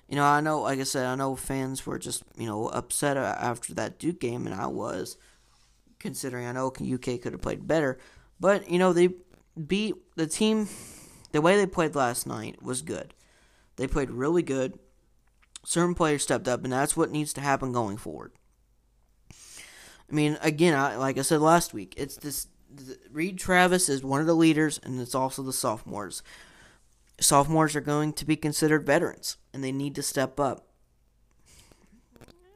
[0.08, 3.16] you know, I know, like I said, I know fans were just, you know, upset
[3.16, 5.16] after that Duke game, and I was,
[5.98, 7.98] considering I know UK could have played better.
[8.38, 9.10] But, you know, they
[9.66, 10.68] beat the team,
[11.32, 13.14] the way they played last night was good.
[13.76, 14.78] They played really good.
[15.64, 18.32] Certain players stepped up, and that's what needs to happen going forward.
[20.14, 22.46] I mean, again, I, like I said last week, it's this.
[23.10, 26.22] Reid Travis is one of the leaders, and it's also the sophomores.
[27.18, 30.68] Sophomores are going to be considered veterans, and they need to step up.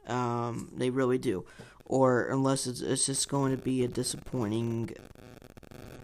[0.07, 1.43] Um, they really do,
[1.83, 4.91] or unless it's, it's just going to be a disappointing.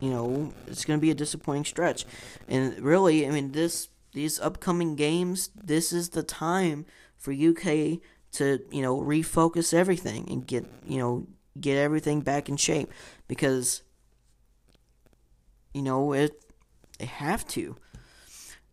[0.02, 2.06] You know, it's going to be a disappointing stretch,
[2.50, 6.86] and really, I mean, this these upcoming games, this is the time
[7.18, 8.02] for UK
[8.34, 11.26] to you know refocus everything and get you know
[11.60, 12.92] get everything back in shape
[13.28, 13.84] because
[15.74, 16.42] you know it
[17.00, 17.76] they have to.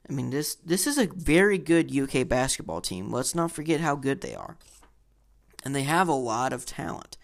[0.08, 3.10] I mean this this is a very good UK basketball team.
[3.10, 4.56] Let's not forget how good they are.
[5.64, 7.16] And they have a lot of talent,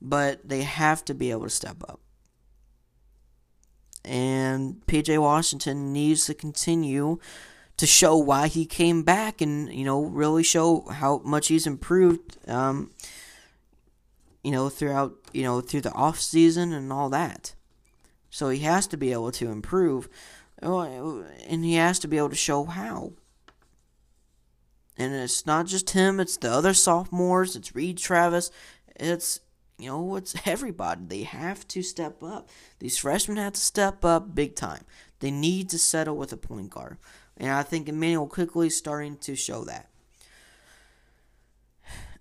[0.00, 2.00] but they have to be able to step up.
[4.04, 7.18] And PJ Washington needs to continue
[7.76, 12.38] to show why he came back and you know really show how much he's improved
[12.48, 12.90] um,
[14.46, 17.56] you know throughout you know through the off season and all that.
[18.30, 20.08] So he has to be able to improve.
[20.62, 23.14] Oh, and he has to be able to show how.
[24.96, 28.52] And it's not just him it's the other sophomores it's Reid Travis
[28.94, 29.40] it's
[29.78, 31.00] you know it's everybody.
[31.04, 32.48] They have to step up.
[32.78, 34.84] These freshmen have to step up big time.
[35.18, 36.98] They need to settle with a point guard.
[37.36, 39.90] And I think Immanuel Quickley is starting to show that.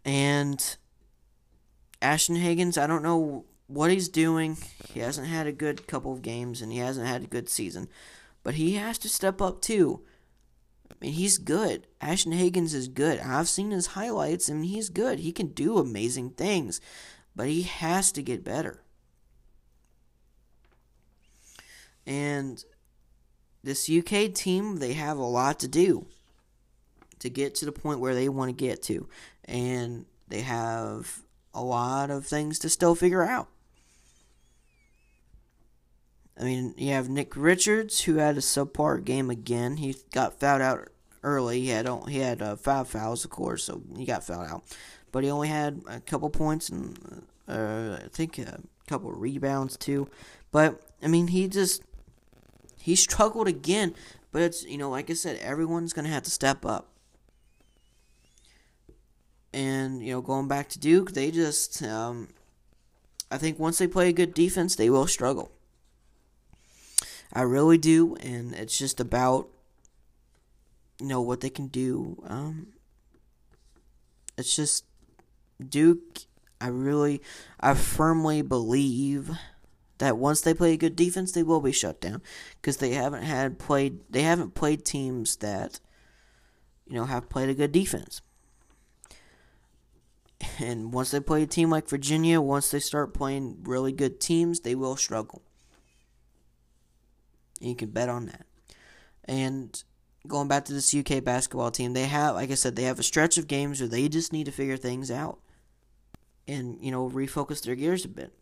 [0.03, 0.75] And
[2.01, 4.57] Ashton Hagans, I don't know what he's doing.
[4.93, 7.87] He hasn't had a good couple of games and he hasn't had a good season.
[8.43, 10.01] But he has to step up too.
[10.91, 11.87] I mean, he's good.
[11.99, 13.19] Ashton Hagans is good.
[13.19, 15.19] I've seen his highlights and he's good.
[15.19, 16.79] He can do amazing things.
[17.35, 18.81] But he has to get better.
[22.05, 22.63] And
[23.63, 26.05] this UK team, they have a lot to do
[27.19, 29.09] to get to the point where they want to get to.
[29.45, 31.24] And they have
[31.55, 33.47] a lot of things to still figure out.
[36.39, 39.77] I mean, you have Nick Richards, who had a subpar game again.
[39.77, 40.89] He got fouled out
[41.23, 41.61] early.
[41.61, 44.63] He had he had uh, five fouls, of course, so he got fouled out.
[45.11, 50.09] But he only had a couple points and uh, I think a couple rebounds too.
[50.51, 51.83] But I mean, he just
[52.81, 53.95] he struggled again,
[54.31, 56.89] but it's, you know, like I said, everyone's to have to step up.
[59.55, 62.27] And, you know, going back to Duke, they just, um,
[63.31, 65.49] I think once they play a good defense, they will struggle.
[67.31, 69.47] I really do, and it's just about,
[70.99, 72.21] you know, what they can do.
[72.27, 72.73] Um,
[74.37, 74.83] it's just
[75.65, 76.25] Duke.
[76.59, 77.21] I really,
[77.61, 79.31] I firmly believe
[79.99, 82.21] that once they play a good defense, they will be shut down
[82.61, 85.79] because they haven't had played they haven't played teams that
[86.85, 88.21] you know have played a good defense.
[90.59, 94.61] And once they play a team like Virginia, once they start playing really good teams,
[94.61, 95.41] they will struggle.
[97.59, 98.45] And you can bet on that.
[99.25, 99.83] And
[100.27, 103.03] going back to this UK basketball team, they have, like I said, they have a
[103.03, 105.39] stretch of games where they just need to figure things out
[106.47, 108.33] and, you know, refocus their gears a bit.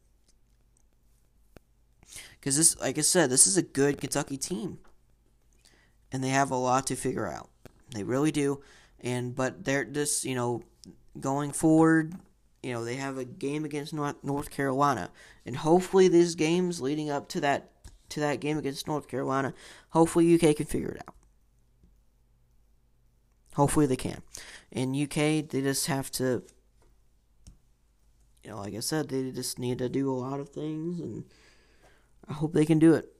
[2.43, 4.79] Because this, like I said, this is a good Kentucky team,
[6.11, 7.49] and they have a lot to figure out.
[7.95, 8.61] They really do.
[8.99, 10.61] And but they're just you know
[11.19, 12.15] going forward.
[12.61, 15.09] You know they have a game against North Carolina,
[15.45, 17.71] and hopefully these games leading up to that
[18.09, 19.53] to that game against North Carolina,
[19.89, 21.15] hopefully UK can figure it out.
[23.55, 24.21] Hopefully they can.
[24.71, 26.43] In UK, they just have to,
[28.43, 31.25] you know, like I said, they just need to do a lot of things and
[32.27, 33.12] I hope they can do it.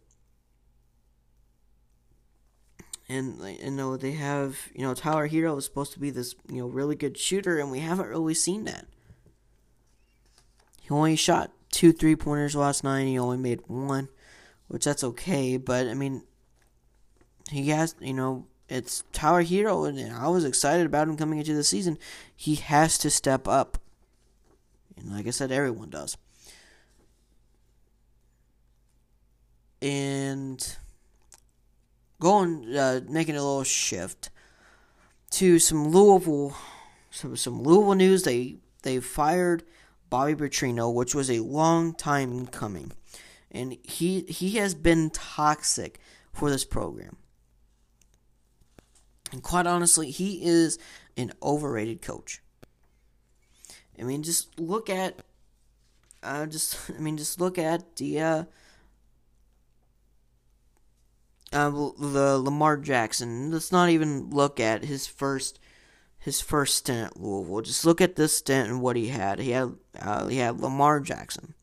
[3.14, 6.62] And you know they have you know Tyler Herro is supposed to be this you
[6.62, 8.86] know really good shooter, and we haven't really seen that.
[10.82, 13.06] He only shot two three pointers last night.
[13.06, 14.10] He only made one,
[14.68, 15.58] which that's okay.
[15.58, 16.24] But I mean,
[17.52, 21.54] he has you know it's Tyler Herro, and I was excited about him coming into
[21.54, 21.98] the season.
[22.36, 23.78] He has to step up,
[24.98, 26.18] and like I said, everyone does.
[29.84, 30.78] and
[32.24, 34.30] going uh, making a little shift
[35.32, 36.56] to some Louisville
[37.12, 38.24] some some Louisville news.
[38.24, 39.64] They they fired
[40.10, 42.92] Bobby Petrino, which was a long time coming,
[43.52, 46.00] and he he has been toxic
[46.32, 47.18] for this program.
[49.32, 50.78] And quite honestly, he is
[51.18, 52.42] an overrated coach.
[54.00, 55.24] I mean, just look at,
[56.22, 58.44] uh, just I mean, just look at the uh,
[61.54, 63.52] uh, the Lamar Jackson.
[63.52, 65.60] Let's not even look at his first
[66.18, 67.62] his first stint at Louisville.
[67.62, 69.40] Just look at this stint and what he had.
[69.40, 71.54] He had uh, he had Lamar Jackson.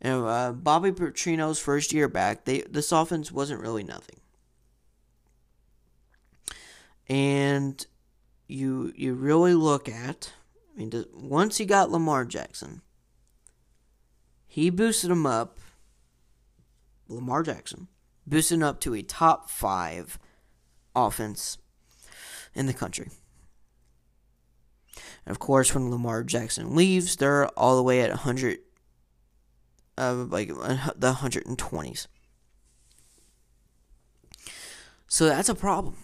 [0.00, 4.20] And uh, Bobby Petrino's first year back, they this offense wasn't really nothing.
[7.08, 7.84] And
[8.46, 10.32] you you really look at,
[10.74, 12.82] I mean, once he got Lamar Jackson,
[14.46, 15.58] he boosted him up
[17.08, 17.88] Lamar Jackson,
[18.26, 20.18] boosting up to a top five
[20.94, 21.58] offense
[22.54, 23.10] in the country.
[25.24, 28.58] And of course, when Lamar Jackson leaves, they're all the way at 100,
[29.98, 32.06] uh, like the 120s.
[35.08, 35.96] So that's a problem.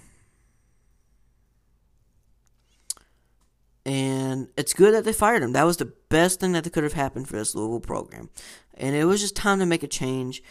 [3.84, 5.52] And it's good that they fired him.
[5.52, 8.30] That was the best thing that could have happened for this Louisville program.
[8.74, 10.42] And it was just time to make a change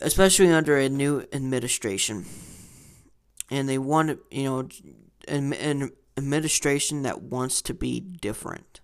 [0.00, 2.26] especially under a new administration.
[3.50, 4.68] And they want, you know,
[5.28, 8.80] an, an administration that wants to be different.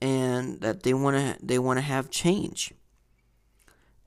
[0.00, 2.72] And that they want to they want to have change.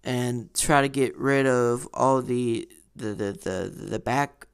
[0.04, 4.48] And try to get rid of all the the, the, the, the back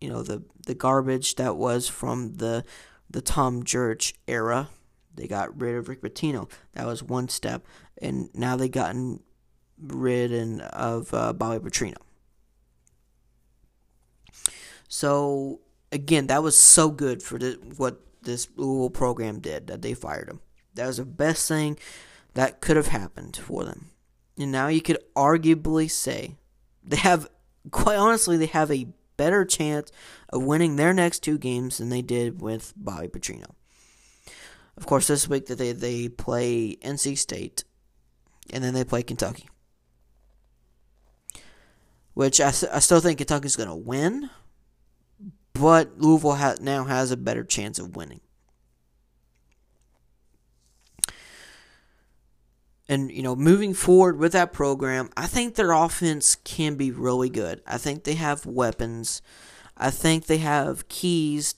[0.00, 2.64] you know the the garbage that was from the
[3.08, 4.68] the Tom Jurich era
[5.18, 6.48] they got rid of Rick Pitino.
[6.74, 7.66] That was one step,
[8.00, 9.22] and now they've gotten
[9.80, 11.96] rid of uh, Bobby Petrino.
[14.88, 15.60] So
[15.92, 20.28] again, that was so good for the, what this Louisville program did that they fired
[20.28, 20.40] him.
[20.74, 21.78] That was the best thing
[22.34, 23.90] that could have happened for them.
[24.38, 26.36] And now you could arguably say
[26.84, 27.28] they have,
[27.70, 29.90] quite honestly, they have a better chance
[30.30, 33.50] of winning their next two games than they did with Bobby Petrino.
[34.76, 37.64] Of course, this week that they they play NC State,
[38.52, 39.48] and then they play Kentucky.
[42.14, 44.30] Which I, I still think Kentucky's going to win,
[45.52, 48.20] but Louisville ha- now has a better chance of winning.
[52.88, 57.28] And, you know, moving forward with that program, I think their offense can be really
[57.28, 57.60] good.
[57.66, 59.20] I think they have weapons.
[59.76, 61.54] I think they have keys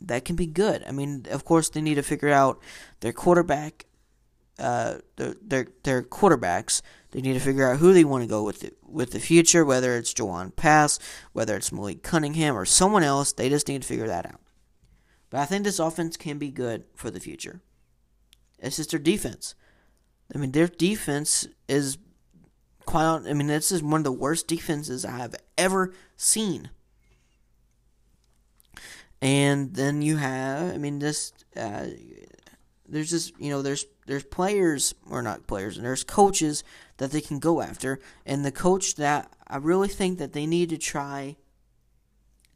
[0.00, 0.84] that can be good.
[0.86, 2.60] I mean, of course, they need to figure out
[3.00, 3.86] their quarterback,
[4.58, 6.82] uh, their their, their quarterbacks.
[7.10, 9.64] They need to figure out who they want to go with the, with the future,
[9.64, 10.98] whether it's Jawon Pass,
[11.32, 13.32] whether it's Malik Cunningham, or someone else.
[13.32, 14.40] They just need to figure that out.
[15.28, 17.60] But I think this offense can be good for the future.
[18.58, 19.54] It's just their defense.
[20.34, 21.98] I mean, their defense is
[22.86, 23.22] quite.
[23.26, 26.70] I mean, this is one of the worst defenses I have ever seen
[29.22, 31.86] and then you have, I mean, this, uh,
[32.88, 36.64] there's just, you know, there's there's players or not players, and there's coaches
[36.96, 40.70] that they can go after, and the coach that I really think that they need
[40.70, 41.36] to try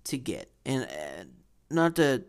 [0.05, 1.24] to get, and uh,
[1.70, 2.24] not to,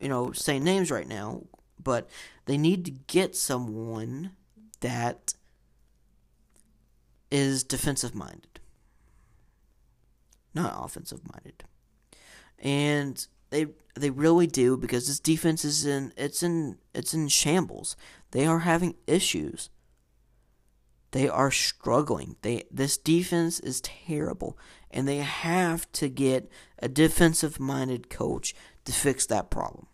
[0.00, 1.42] you know, say names right now,
[1.82, 2.08] but
[2.46, 4.32] they need to get someone
[4.80, 5.34] that
[7.30, 8.60] is defensive minded,
[10.54, 11.64] not offensive minded,
[12.58, 13.66] and they
[13.96, 17.96] they really do because this defense is in it's in it's in shambles.
[18.30, 19.70] They are having issues.
[21.12, 22.36] They are struggling.
[22.42, 24.56] They this defense is terrible
[24.90, 28.54] and they have to get a defensive minded coach
[28.84, 29.86] to fix that problem.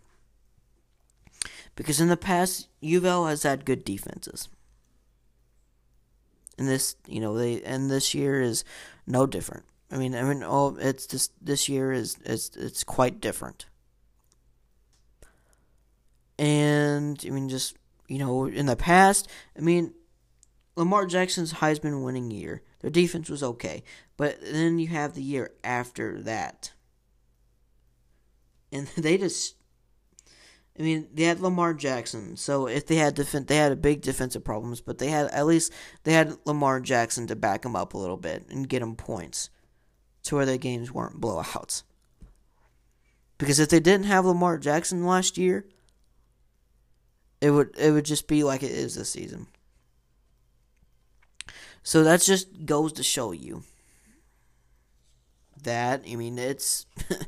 [1.74, 4.48] Because in the past U of L has had good defenses.
[6.58, 8.64] And this, you know, they and this year is
[9.06, 9.64] no different.
[9.90, 13.66] I mean, I mean, oh, it's just this year is it's it's quite different.
[16.38, 17.76] And I mean, just
[18.08, 19.94] you know, in the past, I mean,
[20.76, 23.82] Lamar Jackson's Heisman winning year, their defense was okay,
[24.16, 26.72] but then you have the year after that,
[28.70, 29.54] and they just.
[30.78, 34.02] I mean, they had Lamar Jackson, so if they had defense, they had a big
[34.02, 35.72] defensive problems, but they had at least
[36.04, 39.48] they had Lamar Jackson to back them up a little bit and get them points
[40.24, 41.82] to where their games weren't blowouts.
[43.38, 45.66] Because if they didn't have Lamar Jackson last year,
[47.46, 49.46] it would it would just be like it is this season.
[51.82, 53.62] So that just goes to show you
[55.62, 56.86] that I mean it's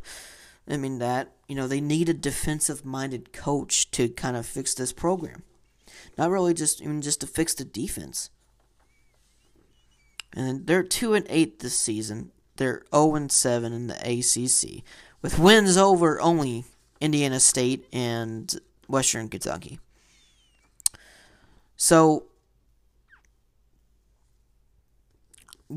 [0.69, 4.75] I mean that you know they need a defensive minded coach to kind of fix
[4.75, 5.45] this program.
[6.17, 8.31] Not really just I mean just to fix the defense.
[10.35, 14.83] And they're 2 and 8 this season they're 0 and 7 in the ACC,
[15.23, 16.65] with wins over only
[17.01, 18.53] Indiana State and
[18.89, 19.79] Western Kentucky.
[21.79, 22.25] So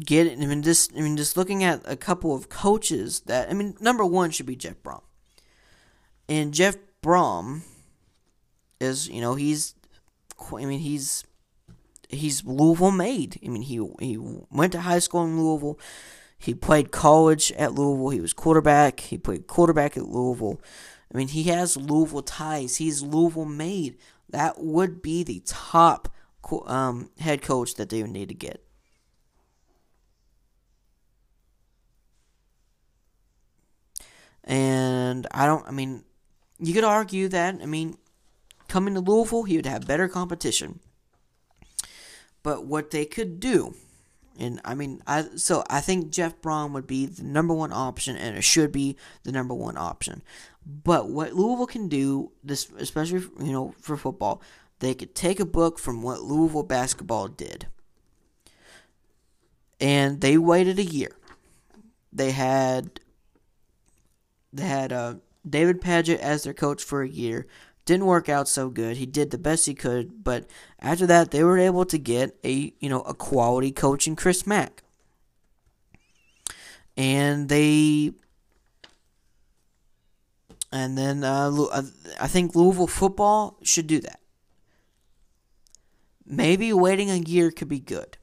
[0.04, 0.40] get it.
[0.40, 3.78] I mean, just I mean, just looking at a couple of coaches that I mean,
[3.80, 5.04] number one should be Jeff Brohm,
[6.28, 7.62] and Jeff Brohm
[8.80, 9.76] is you know he's
[10.52, 11.24] I mean he's
[12.10, 13.40] he's Louisville made.
[13.46, 15.80] I mean he he went to high school in Louisville.
[16.40, 18.10] He played college at Louisville.
[18.10, 19.02] He was quarterback.
[19.02, 20.60] He played quarterback at Louisville.
[21.14, 22.78] I mean, he has Louisville ties.
[22.78, 23.98] He's Louisville made.
[24.32, 26.10] That would be the top
[26.66, 28.64] um, head coach that they would need to get.
[34.44, 36.04] And I don't, I mean,
[36.60, 37.98] you could argue that, I mean,
[38.68, 40.80] coming to Louisville, he would have better competition.
[42.44, 43.76] But what they could do,
[44.40, 48.16] and I mean, I so I think Jeff Brohm would be the number one option,
[48.16, 50.24] and it should be the number one option.
[50.66, 54.42] But what Louisville can do, this especially you know for football,
[54.80, 57.68] they could take a book from what Louisville basketball did,
[59.80, 61.12] and they waited a year.
[62.14, 63.00] They had
[64.54, 65.16] they had uh,
[65.48, 67.48] David Padgett as their coach for a year.
[67.86, 68.98] Didn't work out so good.
[68.98, 70.46] He did the best he could, but
[70.80, 74.46] after that, they were able to get a you know a quality coach in Chris
[74.46, 74.84] Mack,
[76.96, 78.14] and they
[80.72, 81.82] and then uh,
[82.20, 84.20] I think Louisville football should do that.
[86.26, 88.18] Maybe waiting a year could be good.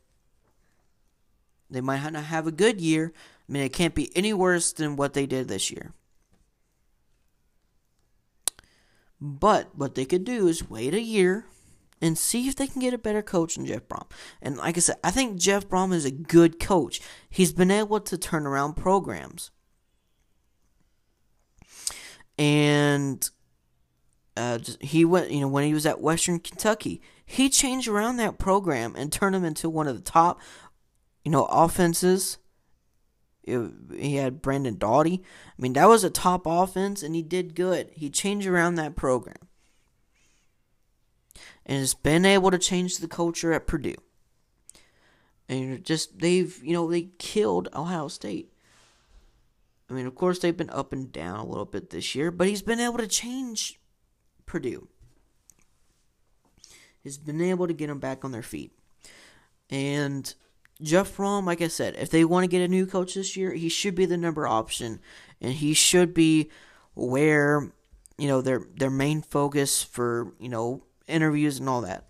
[1.70, 3.12] They might not have a good year.
[3.48, 5.92] I mean, it can't be any worse than what they did this year.
[9.20, 11.44] But what they could do is wait a year
[12.00, 14.06] and see if they can get a better coach than Jeff Brohm.
[14.40, 17.00] And like I said, I think Jeff Brohm is a good coach.
[17.28, 19.50] He's been able to turn around programs.
[22.38, 23.28] And
[24.36, 28.38] uh, he went, you know, when he was at Western Kentucky, he changed around that
[28.38, 30.40] program and turned them into one of the top,
[31.24, 32.38] you know, offenses
[33.96, 35.22] he had Brandon Doughty.
[35.58, 37.90] I mean, that was a top offense, and he did good.
[37.92, 39.36] He changed around that program.
[41.64, 43.96] And has been able to change the culture at Purdue.
[45.48, 48.52] And just, they've, you know, they killed Ohio State.
[49.90, 52.48] I mean, of course, they've been up and down a little bit this year, but
[52.48, 53.80] he's been able to change
[54.44, 54.88] Purdue.
[57.02, 58.72] He's been able to get them back on their feet.
[59.70, 60.32] And
[60.82, 63.52] Jeff Brohm, like I said, if they want to get a new coach this year,
[63.52, 65.00] he should be the number option,
[65.40, 66.50] and he should be
[66.94, 67.72] where
[68.16, 72.04] you know their their main focus for you know interviews and all that.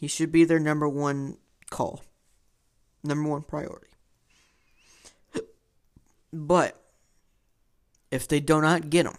[0.00, 1.36] He should be their number one
[1.70, 2.02] call,
[3.04, 3.89] number one priority.
[6.32, 6.80] But
[8.10, 9.18] if they do not get him,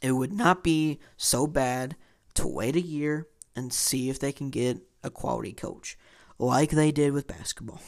[0.00, 1.96] it would not be so bad
[2.34, 5.96] to wait a year and see if they can get a quality coach,
[6.38, 7.80] like they did with basketball.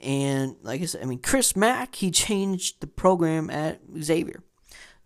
[0.00, 4.42] And like I said, I mean, Chris Mack, he changed the program at Xavier.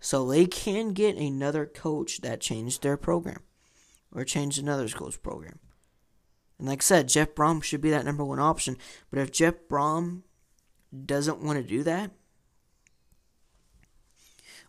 [0.01, 3.43] So they can get another coach that changed their program
[4.12, 5.59] or changed another school's program.
[6.59, 8.76] And like I said, Jeff Brohm should be that number one option.
[9.11, 10.22] But if Jeff Brohm
[11.04, 12.11] doesn't want to do that,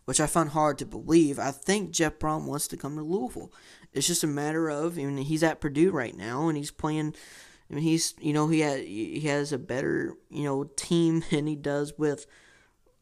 [0.04, 3.52] which I find hard to believe, I think Jeff Brohm wants to come to Louisville.
[3.92, 7.14] It's just a matter of, I mean, he's at Purdue right now, and he's playing.
[7.70, 11.46] I mean, he's you know he had he has a better you know team than
[11.46, 12.26] he does with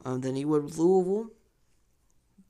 [0.05, 1.31] um, than he would with Louisville.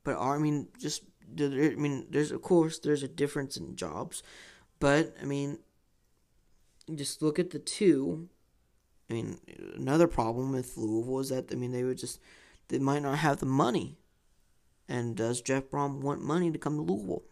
[0.04, 1.04] But I mean, just
[1.40, 4.24] I mean, there's of course there's a difference in jobs,
[4.80, 5.60] but I mean,
[6.96, 8.30] just look at the two.
[9.10, 9.40] I mean,
[9.76, 12.20] another problem with Louisville is that I mean they would just
[12.68, 13.98] they might not have the money.
[14.88, 17.24] And does Jeff Brohm want money to come to Louisville?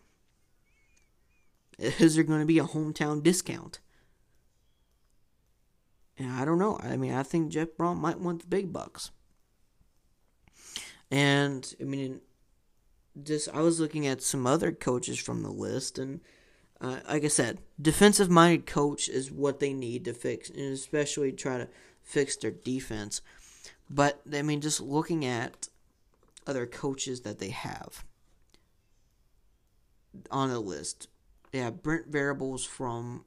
[1.80, 3.80] Is there going to be a hometown discount?
[6.18, 6.80] And I don't know.
[6.82, 9.12] I mean, I think Jeff Brohm might want the big bucks.
[11.12, 12.22] And I mean,
[13.22, 16.22] just I was looking at some other coaches from the list, and
[16.80, 21.32] uh, like I said, defensive minded coach is what they need to fix, and especially
[21.32, 21.67] try to
[22.03, 23.21] fix their defense.
[23.89, 25.69] But I mean, just looking at
[26.45, 28.05] other coaches that they have
[30.30, 31.07] on the list,
[31.51, 33.25] they have Brent Venables from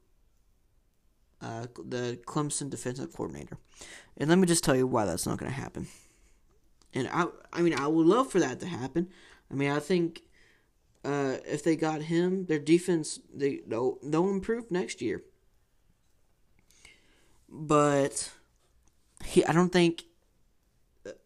[1.42, 3.56] uh, the Clemson defensive coordinator.
[4.16, 5.88] And let me just tell you why that's not going to happen.
[6.92, 9.08] And I, I mean, I would love for that to happen.
[9.50, 10.22] I mean, I think
[11.04, 15.22] uh, if they got him, their defense they they'll, they'll improve next year.
[17.50, 18.30] but
[19.24, 20.04] he I don't think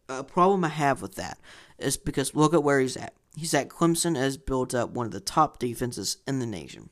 [0.09, 1.37] a problem I have with that
[1.77, 3.13] is because look at where he's at.
[3.35, 6.89] He's at Clemson has built up one of the top defenses in the nation.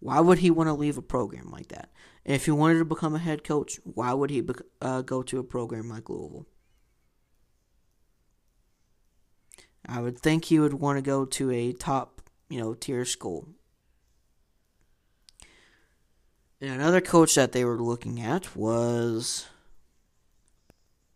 [0.00, 1.90] Why would he want to leave a program like that?
[2.26, 4.42] And if he wanted to become a head coach, why would he
[4.80, 6.46] uh, go to a program like Louisville?
[9.86, 13.48] I would think he would want to go to a top, you know, tier school.
[16.60, 19.46] And another coach that they were looking at was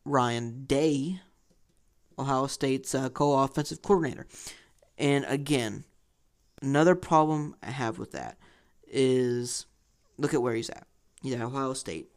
[0.04, 1.20] Ryan Day,
[2.18, 4.26] Ohio State's uh, co offensive coordinator.
[4.98, 5.84] And again,
[6.60, 8.36] another problem I have with that
[8.86, 9.66] is
[10.18, 10.86] look at where he's at.
[11.22, 12.08] He's at Ohio State.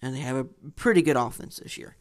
[0.00, 1.96] And they have a pretty good offense this year.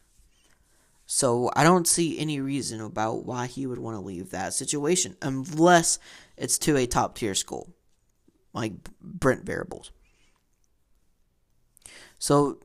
[1.12, 5.18] So I don't see any reason about why he would want to leave that situation
[5.24, 5.98] unless
[6.38, 7.74] it's to a top tier school
[8.54, 9.92] like Brent Venables.
[12.20, 12.60] So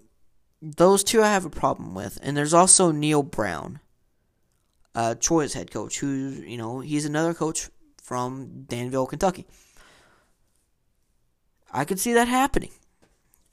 [0.60, 3.80] those two I have a problem with, and there's also Neal Brown,
[4.94, 7.70] uh, Troy's head coach, who you know he's another coach
[8.02, 9.46] from Danville, Kentucky.
[11.72, 12.72] I could see that happening.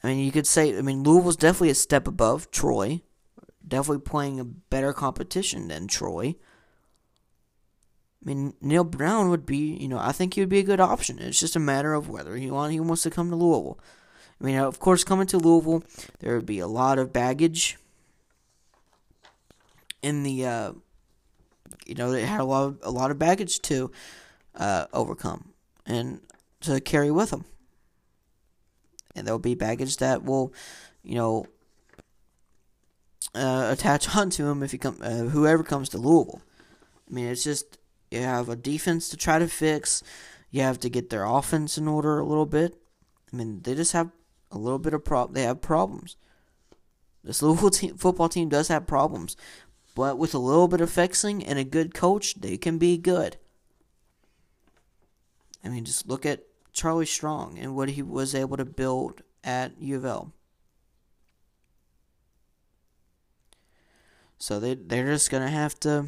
[0.03, 3.03] I mean, you could say, I mean, Louisville's definitely a step above Troy
[3.67, 6.35] definitely playing a better competition than Troy.
[8.23, 10.79] I mean, Neal Brown would be, you know, I think he would be a good
[10.79, 11.17] option.
[11.19, 13.79] It's just a matter of whether he want he wants to come to Louisville.
[14.39, 15.83] I mean, of course, coming to Louisville,
[16.19, 17.77] there would be a lot of baggage
[20.01, 20.71] in the, uh,
[21.85, 23.91] you know, they had a lot of, a lot of baggage to
[24.55, 25.53] uh, overcome
[25.85, 26.21] and
[26.61, 27.45] to carry with them,
[29.15, 30.53] and there will be baggage that will,
[31.03, 31.45] you know,
[33.35, 36.41] uh, attach onto him if he come uh, whoever comes to Louisville.
[37.09, 37.77] I mean, it's just
[38.09, 40.03] you have a defense to try to fix.
[40.49, 42.75] You have to get their offense in order a little bit.
[43.31, 44.11] I mean, they just have
[44.51, 45.33] a little bit of prob.
[45.33, 46.17] They have problems.
[47.23, 49.37] This Louisville team, football team does have problems,
[49.95, 53.37] but with a little bit of fixing and a good coach, they can be good.
[55.63, 56.43] I mean, just look at
[56.73, 60.33] Charlie Strong and what he was able to build at U of L.
[64.41, 66.07] So they they're just gonna have to,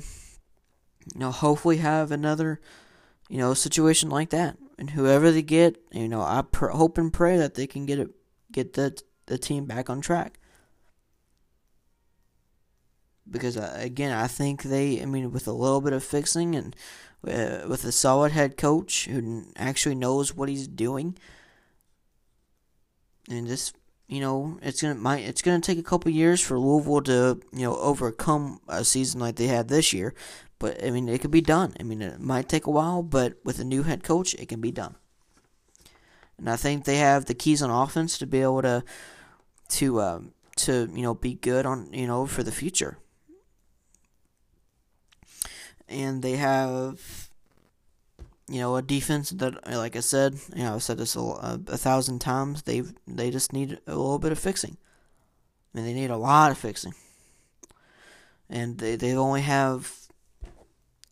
[1.14, 2.60] you know, hopefully have another,
[3.30, 4.58] you know, situation like that.
[4.80, 8.00] And whoever they get, you know, I pr- hope and pray that they can get
[8.00, 8.10] it,
[8.52, 10.40] get the the team back on track.
[13.30, 16.76] Because uh, again, I think they, I mean, with a little bit of fixing and
[17.28, 21.16] uh, with a solid head coach who actually knows what he's doing,
[23.30, 23.76] and just
[24.08, 27.64] you know, it's gonna might it's gonna take a couple years for Louisville to you
[27.64, 30.14] know overcome a season like they had this year,
[30.60, 31.74] but I mean it could be done.
[31.80, 34.62] I mean it might take a while, but with a new head coach, it can
[34.62, 34.96] be done.
[36.38, 38.84] And I think they have the keys on offense to be able to
[39.70, 42.98] to um, to you know be good on you know for the future.
[45.88, 47.30] And they have
[48.50, 51.78] you know, a defense that, like I said, you know, I've said this a, a,
[51.78, 52.64] thousand times.
[52.64, 54.78] They they just need a little bit of fixing.
[55.74, 56.94] I mean, they need a lot of fixing,
[58.50, 59.94] and they they only have.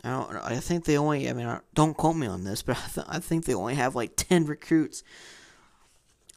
[0.04, 0.36] I don't.
[0.36, 1.30] I think they only.
[1.30, 3.96] I mean, don't quote me on this, but I, th- I think they only have
[3.96, 5.04] like ten recruits.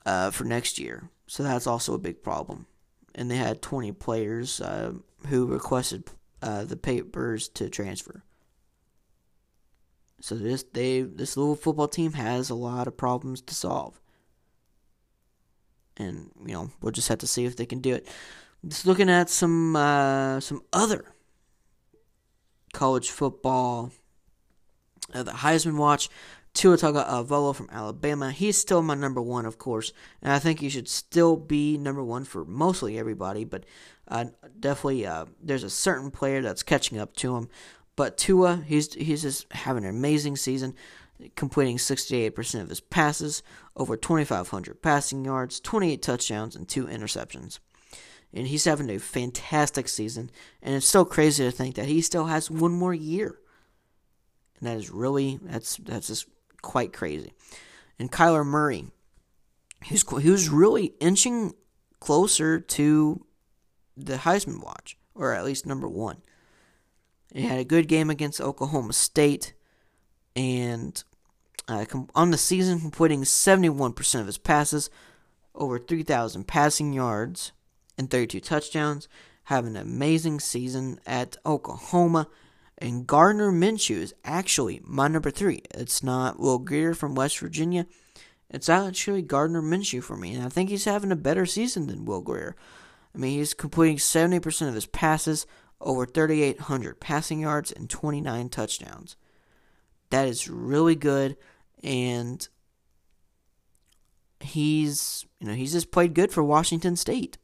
[0.07, 2.67] Uh, for next year, so that's also a big problem.
[3.15, 4.93] And they had twenty players uh,
[5.29, 6.05] who requested
[6.43, 8.23] uh, the papers to transfer.
[10.25, 14.01] So this they this little football team has a lot of problems to solve.
[15.99, 18.09] And, you know, we'll just have to see if they can do it.
[18.67, 21.13] Just looking at some uh, some other
[22.73, 23.93] college football
[25.13, 26.09] uh, the Heisman watch
[26.55, 28.31] Tua Tagovailoa from Alabama.
[28.31, 32.03] He's still my number one, of course, and I think he should still be number
[32.03, 33.45] one for mostly everybody.
[33.45, 33.67] But
[34.09, 34.25] uh,
[34.59, 37.51] definitely, uh, there's a certain player that's catching up to him.
[37.97, 40.75] But Tua, he's he's just having an amazing season,
[41.37, 43.43] completing 68% of his passes,
[43.77, 47.61] over 2,500 passing yards, 28 touchdowns, and two interceptions.
[48.33, 50.31] And he's having a fantastic season,
[50.61, 53.39] and it's so crazy to think that he still has one more year.
[54.59, 56.27] And that is really that's that's just
[56.63, 57.33] quite crazy.
[57.99, 58.87] And Kyler Murray,
[59.85, 61.55] he was really inching
[62.01, 63.25] closer to
[63.97, 66.23] the Heisman watch, or at least number one.
[67.35, 69.55] He had a good game against Oklahoma State,
[70.37, 71.03] and
[71.67, 74.89] uh, on the season, completing 71% of his passes,
[75.55, 77.53] over 3,000 passing yards,
[77.99, 79.09] and 32 touchdowns.
[79.49, 82.29] Having an amazing season at Oklahoma.
[82.79, 85.63] And Gardner Minshew is actually my number three.
[85.73, 87.87] It's not Will Grier from West Virginia.
[88.49, 92.05] it's actually Gardner Minshew for me, and I think he's having a better season than
[92.05, 92.57] Will Grier.
[93.15, 95.47] I mean, he's completing 70% of his passes,
[95.81, 99.17] over 3,800 passing yards, and 29 touchdowns.
[100.11, 101.37] That is really good,
[101.83, 102.47] and
[104.41, 107.39] he's you know he's just played good for Washington State.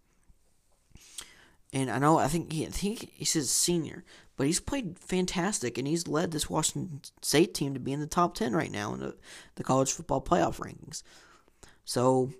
[1.72, 4.04] And I know I think he I think he's a senior,
[4.36, 8.06] but he's played fantastic, and he's led this Washington State team to be in the
[8.06, 9.16] top ten right now in the,
[9.56, 11.02] the college football playoff rankings.
[11.84, 12.30] So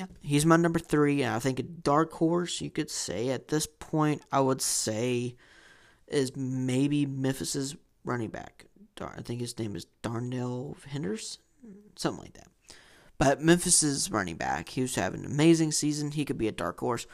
[0.00, 3.48] yeah, he's my number three, and I think a dark horse you could say at
[3.48, 4.22] this point.
[4.32, 5.36] I would say
[6.08, 8.64] is maybe Memphis's running back.
[8.98, 11.42] I think his name is Darrell Henderson,
[11.96, 12.48] something like that.
[13.18, 16.12] But Memphis's running back, he was having an amazing season.
[16.12, 17.06] He could be a dark horse.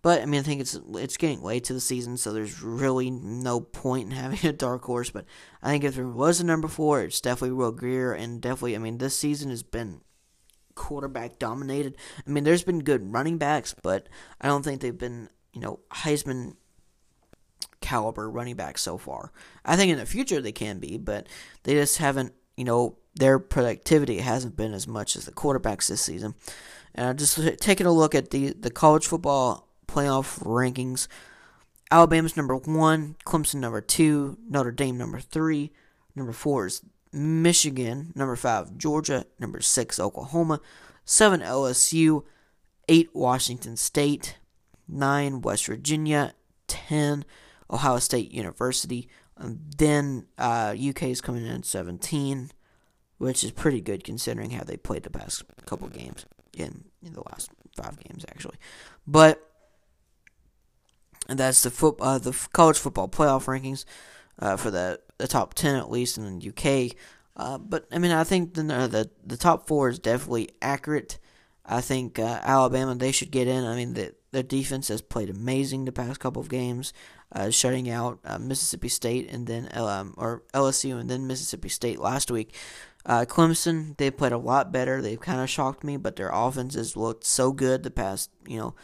[0.00, 3.10] But I mean, I think it's it's getting late to the season, so there's really
[3.10, 5.10] no point in having a dark horse.
[5.10, 5.26] But
[5.62, 8.78] I think if there was a number four, it's definitely Will Grier, and definitely, I
[8.78, 10.00] mean, this season has been
[10.74, 11.96] quarterback dominated.
[12.26, 14.08] I mean, there's been good running backs, but
[14.40, 16.56] I don't think they've been, you know, Heisman
[17.80, 19.32] caliber running backs so far.
[19.64, 21.28] I think in the future they can be, but
[21.64, 26.00] they just haven't, you know, their productivity hasn't been as much as the quarterbacks this
[26.00, 26.34] season.
[26.94, 31.08] And I'm just taking a look at the, the college football playoff rankings.
[31.90, 35.72] Alabama's number one, Clemson number two, Notre Dame number three,
[36.14, 36.82] number four is
[37.12, 40.60] Michigan, number five, Georgia, number six, Oklahoma,
[41.04, 42.24] seven, LSU,
[42.88, 44.38] eight, Washington State,
[44.88, 46.34] nine, West Virginia,
[46.66, 47.24] ten,
[47.70, 49.08] Ohio State University.
[49.36, 52.50] And then uh, UK is coming in at 17,
[53.18, 57.22] which is pretty good considering how they played the past couple games in, in the
[57.30, 58.56] last five games actually.
[59.06, 59.48] But
[61.28, 63.84] that's the foot uh, the college football playoff rankings
[64.38, 66.96] uh, for the the top ten at least in the UK.
[67.36, 71.18] Uh, but I mean, I think the, the the top four is definitely accurate.
[71.64, 73.64] I think uh, Alabama they should get in.
[73.64, 76.92] I mean, the their defense has played amazing the past couple of games,
[77.30, 82.00] uh, shutting out uh, Mississippi State and then um, or LSU and then Mississippi State
[82.00, 82.54] last week.
[83.06, 85.00] Uh, Clemson they played a lot better.
[85.00, 88.58] They've kind of shocked me, but their offense has looked so good the past you
[88.58, 88.74] know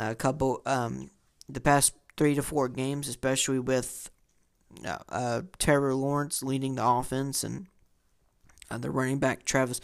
[0.00, 1.10] a couple um,
[1.48, 4.10] the past three to four games, especially with
[4.84, 7.66] uh, uh, Trevor Lawrence leading the offense and
[8.70, 9.80] uh, the running back Travis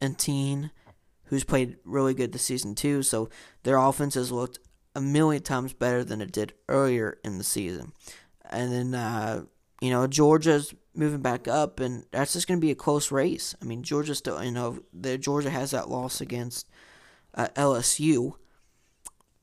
[0.00, 0.70] Etienne,
[1.24, 3.02] who's played really good this season too.
[3.02, 3.28] So
[3.62, 4.58] their offense has looked
[4.94, 7.92] a million times better than it did earlier in the season.
[8.50, 9.44] And then uh,
[9.80, 13.54] you know Georgia's moving back up, and that's just going to be a close race.
[13.60, 16.68] I mean Georgia still, you know, the Georgia has that loss against
[17.34, 18.34] uh, LSU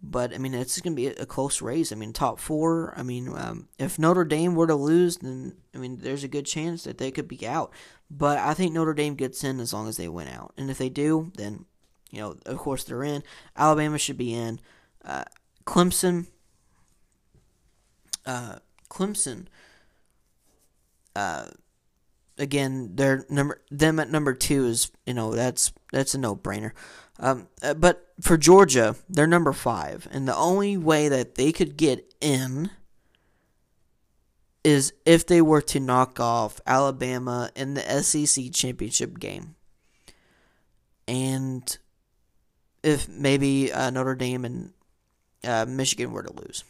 [0.03, 1.91] but I mean, it's going to be a close race.
[1.91, 2.93] I mean, top four.
[2.97, 6.45] I mean, um, if Notre Dame were to lose, then I mean, there's a good
[6.45, 7.71] chance that they could be out.
[8.09, 10.77] But I think Notre Dame gets in as long as they win out, and if
[10.77, 11.65] they do, then
[12.09, 13.23] you know, of course, they're in.
[13.55, 14.59] Alabama should be in.
[15.05, 15.23] Uh,
[15.65, 16.27] Clemson.
[18.25, 18.55] Uh,
[18.89, 19.47] Clemson.
[21.15, 21.45] Uh,
[22.37, 26.71] again, their number them at number two is you know that's that's a no brainer.
[27.21, 31.77] Um, uh, but for Georgia, they're number five, and the only way that they could
[31.77, 32.71] get in
[34.63, 39.55] is if they were to knock off Alabama in the SEC championship game,
[41.07, 41.77] and
[42.81, 44.73] if maybe uh, Notre Dame and
[45.43, 46.63] uh, Michigan were to lose.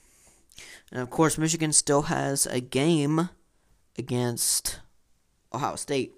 [0.91, 3.29] And of course, Michigan still has a game
[3.97, 4.81] against
[5.53, 6.13] Ohio State.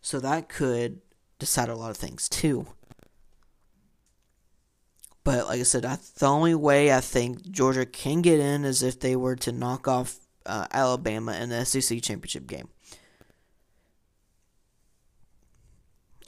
[0.00, 1.00] So that could
[1.38, 2.66] decide a lot of things too.
[5.24, 8.82] But like I said, I, the only way I think Georgia can get in is
[8.82, 10.16] if they were to knock off
[10.46, 12.68] uh, Alabama in the SEC championship game.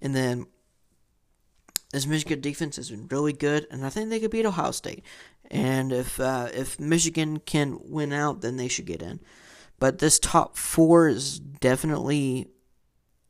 [0.02, 0.46] And then
[1.92, 5.02] this Michigan defense has been really good, and I think they could beat Ohio State.
[5.50, 9.20] And if uh, if Michigan can win out, then they should get in.
[9.78, 12.48] But this top four is definitely,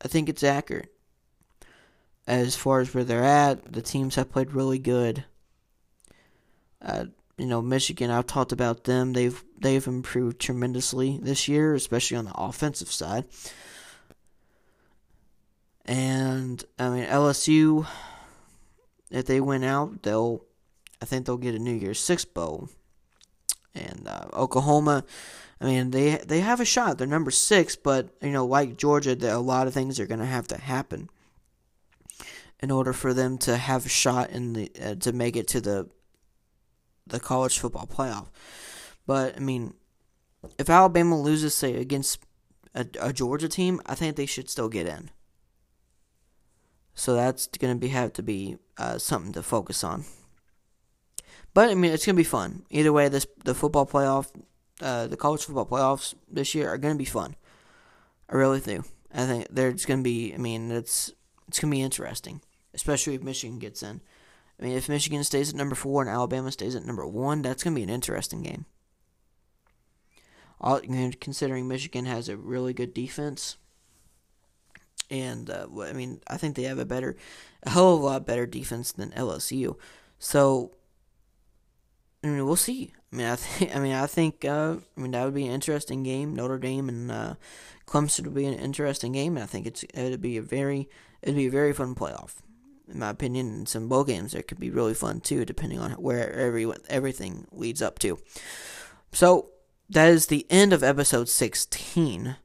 [0.05, 0.93] I think it's accurate
[2.31, 3.73] as far as where they're at.
[3.73, 5.25] The teams have played really good.
[6.81, 7.07] Uh,
[7.37, 8.11] you know, Michigan.
[8.11, 9.13] I've talked about them.
[9.13, 13.25] They've they've improved tremendously this year, especially on the offensive side.
[15.85, 17.87] And I mean LSU,
[19.11, 20.45] if they win out, they'll,
[21.03, 22.69] I think they'll get a New Year's Six bowl.
[23.75, 25.05] And uh, Oklahoma,
[25.61, 26.99] I mean they they have a shot.
[26.99, 30.27] They're number six, but you know, like Georgia, a lot of things are going to
[30.27, 31.09] have to happen
[32.63, 35.61] in order for them to have a shot in the uh, to make it to
[35.61, 35.89] the
[37.07, 38.29] the college football playoff.
[39.07, 39.75] But I mean,
[40.59, 42.21] if Alabama loses say against
[42.75, 45.11] a, a Georgia team, I think they should still get in.
[46.95, 50.05] So that's going to be have to be uh, something to focus on.
[51.55, 52.65] But I mean, it's going to be fun.
[52.71, 54.29] Either way, this the football playoff,
[54.81, 57.37] uh, the college football playoffs this year are going to be fun.
[58.29, 58.85] I really do.
[59.13, 60.33] I think there's to be.
[60.35, 61.13] I mean, it's
[61.49, 62.43] it's going to be interesting,
[62.75, 64.01] especially if Michigan gets in.
[64.61, 67.65] I mean, if Michigan stays at number four and Alabama stays at number one, that's
[67.65, 68.67] going to be an interesting game.
[70.61, 70.81] All,
[71.21, 73.57] considering Michigan has a really good defense,
[75.11, 77.17] and uh, I mean, I think they have a better,
[77.63, 79.77] a hell of a lot better defense than LSU.
[80.19, 80.73] So,
[82.23, 82.93] I mean, we'll see.
[83.11, 85.53] I mean, I think, I mean, I think, uh, I mean, that would be an
[85.53, 86.37] interesting game.
[86.37, 87.35] Notre Dame and uh,
[87.87, 90.91] Clemson would be an interesting game, and I think it's it'd be a very,
[91.23, 92.35] it'd be a very fun playoff
[92.91, 95.93] in my opinion, and some bowl games that could be really fun too, depending on
[95.93, 98.19] where every, everything leads up to.
[99.13, 99.51] So
[99.89, 102.37] that is the end of episode 16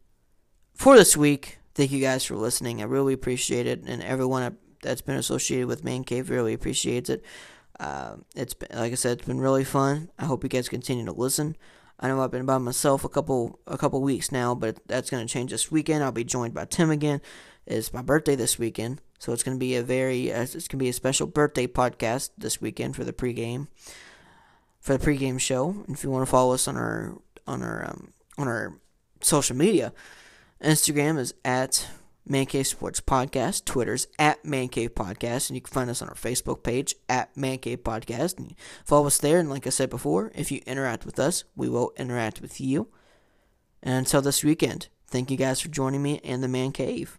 [0.73, 1.59] for this week.
[1.73, 2.81] Thank you guys for listening.
[2.81, 7.23] I really appreciate it, and everyone that's been associated with Man Cave really appreciates it.
[7.79, 10.09] Uh, it's been, like I said, it's been really fun.
[10.17, 11.57] I hope you guys continue to listen.
[11.99, 15.25] I know I've been by myself a couple a couple weeks now, but that's going
[15.25, 16.03] to change this weekend.
[16.03, 17.21] I'll be joined by Tim again.
[17.65, 20.77] It's my birthday this weekend, so it's going to be a very uh, it's going
[20.77, 23.67] to be a special birthday podcast this weekend for the pregame
[24.79, 25.83] for the pregame show.
[25.87, 27.17] If you want to follow us on our
[27.47, 28.75] on our um, on our
[29.21, 29.93] social media,
[30.61, 31.87] Instagram is at
[32.27, 33.65] Man Cave Sports Podcast.
[33.65, 37.35] Twitter's at Man Cave Podcast, and you can find us on our Facebook page at
[37.35, 38.37] Man Cave Podcast.
[38.37, 38.53] And
[38.83, 39.39] follow us there.
[39.39, 42.89] And like I said before, if you interact with us, we will interact with you.
[43.81, 47.17] And until this weekend, thank you guys for joining me in the Man Cave.